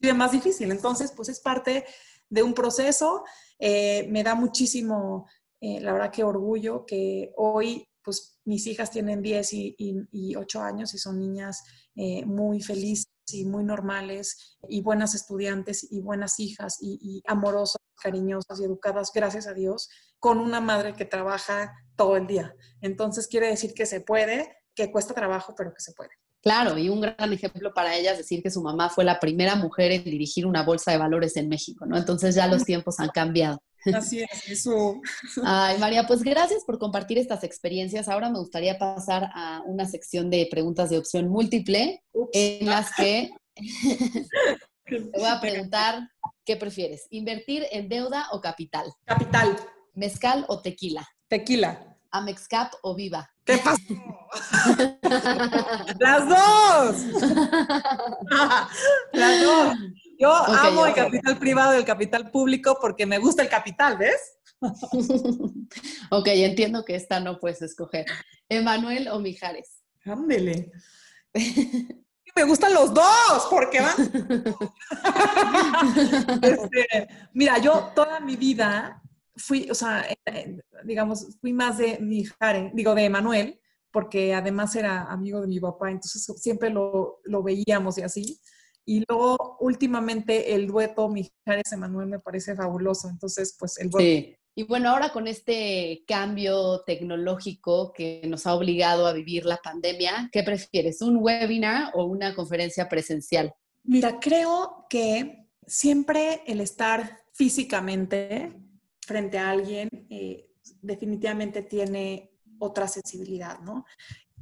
es 0.00 0.14
más 0.14 0.32
difícil. 0.32 0.70
Entonces, 0.70 1.12
pues 1.14 1.28
es 1.28 1.40
parte 1.40 1.84
de 2.30 2.42
un 2.42 2.54
proceso. 2.54 3.24
Eh, 3.58 4.06
me 4.08 4.22
da 4.22 4.34
muchísimo, 4.34 5.26
eh, 5.60 5.80
la 5.80 5.92
verdad 5.92 6.12
que 6.12 6.24
orgullo 6.24 6.86
que 6.86 7.32
hoy, 7.36 7.84
pues 8.02 8.38
mis 8.44 8.66
hijas 8.66 8.90
tienen 8.90 9.20
10 9.20 9.52
y, 9.52 9.74
y, 9.76 9.94
y 10.12 10.36
8 10.36 10.62
años 10.62 10.94
y 10.94 10.98
son 10.98 11.18
niñas 11.18 11.62
eh, 11.96 12.24
muy 12.24 12.62
felices 12.62 13.08
y 13.30 13.44
muy 13.44 13.64
normales 13.64 14.56
y 14.68 14.80
buenas 14.80 15.14
estudiantes 15.14 15.86
y 15.90 16.00
buenas 16.00 16.38
hijas 16.40 16.78
y, 16.80 16.98
y 17.02 17.22
amorosas, 17.26 17.82
cariñosas 18.00 18.60
y 18.60 18.64
educadas, 18.64 19.10
gracias 19.12 19.46
a 19.46 19.52
Dios, 19.52 19.90
con 20.18 20.38
una 20.38 20.60
madre 20.60 20.94
que 20.94 21.04
trabaja 21.04 21.72
todo 21.96 22.16
el 22.16 22.26
día. 22.26 22.54
Entonces 22.80 23.26
quiere 23.26 23.48
decir 23.48 23.74
que 23.74 23.86
se 23.86 24.00
puede, 24.00 24.56
que 24.74 24.90
cuesta 24.90 25.14
trabajo, 25.14 25.54
pero 25.56 25.72
que 25.72 25.80
se 25.80 25.92
puede. 25.92 26.10
Claro, 26.40 26.78
y 26.78 26.88
un 26.88 27.00
gran 27.00 27.32
ejemplo 27.32 27.74
para 27.74 27.96
ellas 27.96 28.16
decir 28.16 28.42
que 28.42 28.50
su 28.50 28.62
mamá 28.62 28.88
fue 28.88 29.04
la 29.04 29.18
primera 29.18 29.56
mujer 29.56 29.90
en 29.90 30.04
dirigir 30.04 30.46
una 30.46 30.62
bolsa 30.62 30.92
de 30.92 30.98
valores 30.98 31.36
en 31.36 31.48
México, 31.48 31.84
¿no? 31.84 31.96
Entonces 31.96 32.34
ya 32.36 32.46
los 32.46 32.64
tiempos 32.64 33.00
han 33.00 33.08
cambiado. 33.08 33.60
Así 33.92 34.22
es, 34.22 34.48
eso. 34.48 35.00
Ay, 35.44 35.78
María, 35.78 36.06
pues 36.06 36.22
gracias 36.22 36.64
por 36.64 36.78
compartir 36.78 37.18
estas 37.18 37.42
experiencias. 37.42 38.08
Ahora 38.08 38.30
me 38.30 38.38
gustaría 38.38 38.78
pasar 38.78 39.30
a 39.34 39.62
una 39.66 39.86
sección 39.86 40.30
de 40.30 40.46
preguntas 40.50 40.90
de 40.90 40.98
opción 40.98 41.28
múltiple, 41.28 42.04
Ups. 42.12 42.30
en 42.32 42.66
las 42.66 42.94
que 42.94 43.30
te 44.84 45.00
voy 45.00 45.28
a 45.28 45.40
preguntar, 45.40 46.08
¿qué 46.44 46.56
prefieres? 46.56 47.06
¿Invertir 47.10 47.66
en 47.72 47.88
deuda 47.88 48.28
o 48.30 48.40
capital? 48.40 48.86
Capital. 49.04 49.56
¿Mezcal 49.98 50.44
o 50.46 50.62
tequila? 50.62 51.04
Tequila. 51.26 51.96
¿Amexcap 52.12 52.72
o 52.82 52.94
Viva? 52.94 53.28
¿Qué 53.44 53.58
pasó? 53.58 53.82
¡Las 55.98 56.28
dos! 56.28 56.96
¡Las 59.12 59.42
dos! 59.42 59.76
Yo 60.16 60.30
okay, 60.30 60.54
amo 60.56 60.82
okay. 60.82 60.92
el 60.92 60.94
capital 60.94 61.38
privado 61.40 61.74
y 61.74 61.78
el 61.78 61.84
capital 61.84 62.30
público 62.30 62.78
porque 62.80 63.06
me 63.06 63.18
gusta 63.18 63.42
el 63.42 63.48
capital, 63.48 63.98
¿ves? 63.98 64.38
ok, 66.10 66.28
entiendo 66.28 66.84
que 66.84 66.94
esta 66.94 67.18
no 67.18 67.40
puedes 67.40 67.60
escoger. 67.62 68.06
¿Emanuel 68.48 69.08
o 69.08 69.18
Mijares? 69.18 69.82
Ándele. 70.04 70.70
me 72.36 72.44
gustan 72.44 72.72
los 72.72 72.94
dos, 72.94 73.48
porque 73.50 73.80
van. 73.80 73.96
este, 76.40 77.08
mira, 77.32 77.58
yo 77.58 77.90
toda 77.96 78.20
mi 78.20 78.36
vida 78.36 79.02
fui, 79.38 79.70
o 79.70 79.74
sea, 79.74 80.06
digamos, 80.84 81.38
fui 81.40 81.52
más 81.52 81.78
de 81.78 81.98
mi 82.00 82.24
Jare, 82.24 82.70
digo, 82.74 82.94
de 82.94 83.04
Emanuel, 83.04 83.60
porque 83.90 84.34
además 84.34 84.76
era 84.76 85.04
amigo 85.04 85.40
de 85.40 85.46
mi 85.46 85.58
papá, 85.58 85.90
entonces 85.90 86.22
siempre 86.40 86.70
lo, 86.70 87.20
lo 87.24 87.42
veíamos 87.42 87.98
y 87.98 88.02
así. 88.02 88.40
Y 88.84 89.04
luego, 89.06 89.58
últimamente, 89.60 90.54
el 90.54 90.66
dueto 90.66 91.08
Mijares 91.08 91.72
Emanuel 91.72 92.08
me 92.08 92.20
parece 92.20 92.56
fabuloso. 92.56 93.10
Entonces, 93.10 93.54
pues 93.58 93.76
el 93.78 93.90
dueto. 93.90 94.02
Sí. 94.02 94.34
Y 94.54 94.62
bueno, 94.64 94.90
ahora 94.90 95.10
con 95.10 95.28
este 95.28 96.04
cambio 96.06 96.82
tecnológico 96.84 97.92
que 97.92 98.22
nos 98.26 98.46
ha 98.46 98.54
obligado 98.54 99.06
a 99.06 99.12
vivir 99.12 99.44
la 99.44 99.58
pandemia, 99.58 100.30
¿qué 100.32 100.42
prefieres? 100.42 101.00
¿Un 101.00 101.18
webinar 101.18 101.92
o 101.94 102.06
una 102.06 102.34
conferencia 102.34 102.88
presencial? 102.88 103.54
Mira, 103.84 104.18
creo 104.18 104.86
que 104.90 105.46
siempre 105.66 106.42
el 106.46 106.60
estar 106.60 107.20
físicamente 107.34 108.52
frente 109.08 109.38
a 109.38 109.48
alguien 109.48 109.88
eh, 110.10 110.50
definitivamente 110.82 111.62
tiene 111.62 112.30
otra 112.58 112.86
sensibilidad, 112.86 113.58
¿no? 113.60 113.86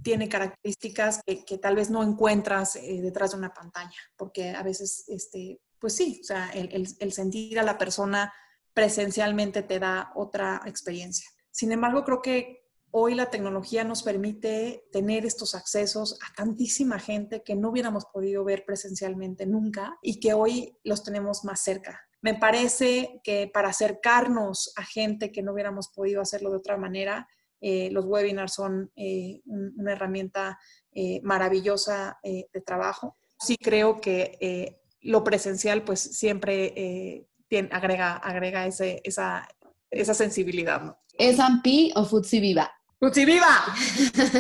Tiene 0.03 0.29
características 0.29 1.21
que, 1.25 1.59
tal 1.59 1.77
vez 1.77 1.89
no 1.89 2.03
encuentras 2.03 2.75
eh, 2.75 3.01
detrás 3.01 3.31
de 3.31 3.39
una 3.39 3.55
pantalla, 3.55 3.97
porque 4.17 4.51
a 4.51 4.63
veces, 4.65 5.05
este, 5.07 5.61
pues 5.79 5.95
sí, 5.95 6.19
o 6.21 6.25
sea, 6.25 6.51
el 6.51 7.13
sentir 7.13 7.61
a 7.61 7.63
la 7.63 7.79
persona 7.79 8.33
presencialmente 8.75 9.63
te 9.63 9.79
da 9.79 10.13
otra 10.17 10.61
experiencia. 10.67 11.29
Sin 11.51 11.71
embargo, 11.73 12.05
creo 12.05 12.21
que 12.21 12.67
hoy 12.91 13.15
la 13.15 13.31
tecnología 13.31 13.85
nos 13.85 14.03
permite 14.03 14.89
tener 14.91 15.27
estos 15.27 15.55
accesos 15.55 16.19
a 16.23 16.35
tantísima 16.35 16.99
gente 16.99 17.43
que 17.43 17.55
no 17.55 17.71
hubiéramos 17.71 18.07
podido 18.07 18.45
ver 18.45 18.65
presencialmente 18.65 19.47
nunca 19.47 19.99
y 20.03 20.19
que 20.19 20.35
hoy 20.35 20.79
los 20.83 21.05
tenemos 21.05 21.45
más 21.45 21.63
cerca. 21.63 22.06
Me 22.27 22.35
parece 22.35 23.21
que 23.23 23.49
para 23.55 23.69
acercarnos 23.69 24.73
a 24.75 24.83
gente 24.83 25.31
que 25.31 25.43
no 25.45 25.53
hubiéramos 25.53 25.91
podido 25.95 26.21
hacerlo 26.21 26.51
de 26.51 26.57
otra 26.57 26.77
manera, 26.77 27.29
eh, 27.61 27.89
los 27.93 28.05
webinars 28.05 28.53
son 28.53 28.91
eh, 28.97 29.43
un, 29.47 29.73
una 29.77 29.93
herramienta 29.93 30.59
eh, 30.93 31.21
maravillosa 31.23 32.19
de 32.25 32.61
trabajo. 32.63 33.17
Sí 33.39 33.57
creo 33.57 34.01
que 34.01 34.77
lo 35.03 35.23
presencial 35.23 35.85
pues 35.85 36.01
siempre 36.01 37.29
tiene, 37.47 37.69
agrega, 37.71 38.17
agrega 38.17 38.67
ese, 38.67 39.01
esa, 39.05 39.47
esa 39.89 40.13
sensibilidad. 40.13 40.83
¿no? 40.83 40.99
¿S&P 41.17 41.93
o 41.95 42.05
Futsi 42.05 42.41
Viva? 42.41 42.73
¡Futsi 42.99 43.25
Viva! 43.25 43.67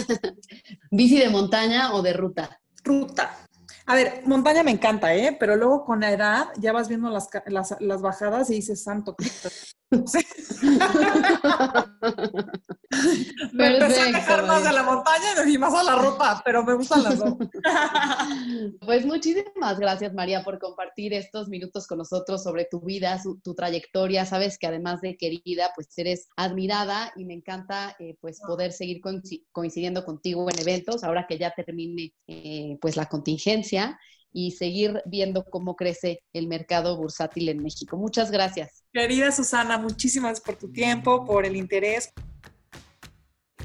¿Bici 0.90 1.20
de 1.20 1.28
montaña 1.28 1.94
o 1.94 2.02
de 2.02 2.14
ruta? 2.14 2.60
Ruta. 2.82 3.46
A 3.88 3.94
ver, 3.94 4.22
montaña 4.26 4.64
me 4.64 4.72
encanta, 4.72 5.14
¿eh? 5.14 5.36
Pero 5.38 5.54
luego 5.56 5.84
con 5.84 6.00
la 6.00 6.10
edad 6.10 6.48
ya 6.58 6.72
vas 6.72 6.88
viendo 6.88 7.08
las, 7.08 7.28
las, 7.46 7.76
las 7.80 8.02
bajadas 8.02 8.50
y 8.50 8.54
dices, 8.54 8.82
santo 8.82 9.14
Cristo. 9.14 9.48
Me 13.56 13.66
empecé 13.78 14.00
a 14.00 14.04
alejar 14.04 14.46
más 14.46 14.64
de 14.64 14.72
la 14.72 14.82
montaña 14.82 15.26
y 15.48 15.58
más 15.58 15.74
a 15.74 15.82
la 15.82 15.96
ropa, 15.96 16.42
pero 16.44 16.62
me 16.64 16.74
gustan 16.74 17.02
las 17.04 17.18
dos. 17.18 17.34
Pues 18.80 19.04
muchísimas 19.06 19.78
gracias, 19.78 20.12
María, 20.14 20.42
por 20.44 20.58
compartir 20.58 21.12
estos 21.14 21.48
minutos 21.48 21.86
con 21.86 21.98
nosotros 21.98 22.42
sobre 22.42 22.64
tu 22.70 22.80
vida, 22.80 23.20
su- 23.22 23.38
tu 23.40 23.54
trayectoria. 23.54 24.24
Sabes 24.26 24.58
que 24.58 24.66
además 24.66 25.00
de 25.00 25.16
querida, 25.16 25.70
pues 25.74 25.88
eres 25.98 26.28
admirada 26.36 27.12
y 27.16 27.24
me 27.24 27.34
encanta 27.34 27.96
eh, 27.98 28.16
pues 28.20 28.40
poder 28.40 28.72
seguir 28.72 29.00
coinci- 29.00 29.44
coincidiendo 29.52 30.04
contigo 30.04 30.48
en 30.50 30.58
eventos 30.60 31.04
ahora 31.04 31.26
que 31.28 31.38
ya 31.38 31.52
termine 31.54 32.12
eh, 32.26 32.78
pues 32.80 32.96
la 32.96 33.06
contingencia 33.06 33.98
y 34.32 34.50
seguir 34.52 35.02
viendo 35.06 35.44
cómo 35.44 35.76
crece 35.76 36.22
el 36.34 36.46
mercado 36.46 36.96
bursátil 36.96 37.48
en 37.48 37.62
México. 37.62 37.96
Muchas 37.96 38.30
gracias. 38.30 38.84
Querida 38.92 39.32
Susana, 39.32 39.78
muchísimas 39.78 40.40
por 40.40 40.56
tu 40.56 40.70
tiempo, 40.70 41.24
por 41.24 41.46
el 41.46 41.56
interés. 41.56 42.10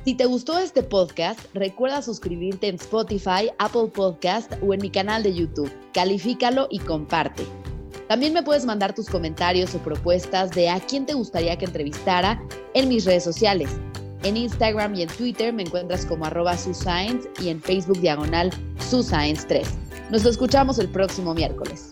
Si 0.04 0.16
te 0.16 0.26
gustó 0.26 0.58
este 0.58 0.82
podcast, 0.82 1.40
recuerda 1.54 2.02
suscribirte 2.02 2.68
en 2.68 2.76
Spotify, 2.76 3.52
Apple 3.60 3.92
Podcast 3.94 4.52
o 4.64 4.74
en 4.74 4.82
mi 4.82 4.90
canal 4.90 5.22
de 5.22 5.32
YouTube. 5.32 5.72
Califícalo 5.94 6.68
y 6.72 6.80
comparte. 6.80 7.44
También 8.08 8.34
me 8.34 8.42
puedes 8.42 8.66
mandar 8.66 8.96
tus 8.96 9.08
comentarios 9.08 9.76
o 9.76 9.78
propuestas 9.78 10.50
de 10.52 10.70
a 10.70 10.80
quién 10.80 11.06
te 11.06 11.14
gustaría 11.14 11.56
que 11.56 11.66
entrevistara 11.66 12.42
en 12.74 12.90
mis 12.90 13.06
redes 13.06 13.24
sociales. 13.24 13.70
En 14.24 14.38
Instagram 14.38 14.96
y 14.96 15.04
en 15.04 15.10
Twitter 15.10 15.54
me 15.54 15.62
encuentras 15.62 16.04
como 16.08 16.26
arroba 16.26 16.58
suscience 16.58 17.30
y 17.40 17.50
en 17.50 17.62
Facebook 17.62 18.00
diagonal 18.02 18.50
suscience3. 18.80 19.68
Nos 20.10 20.26
escuchamos 20.26 20.80
el 20.80 20.90
próximo 20.90 21.36
miércoles. 21.36 21.92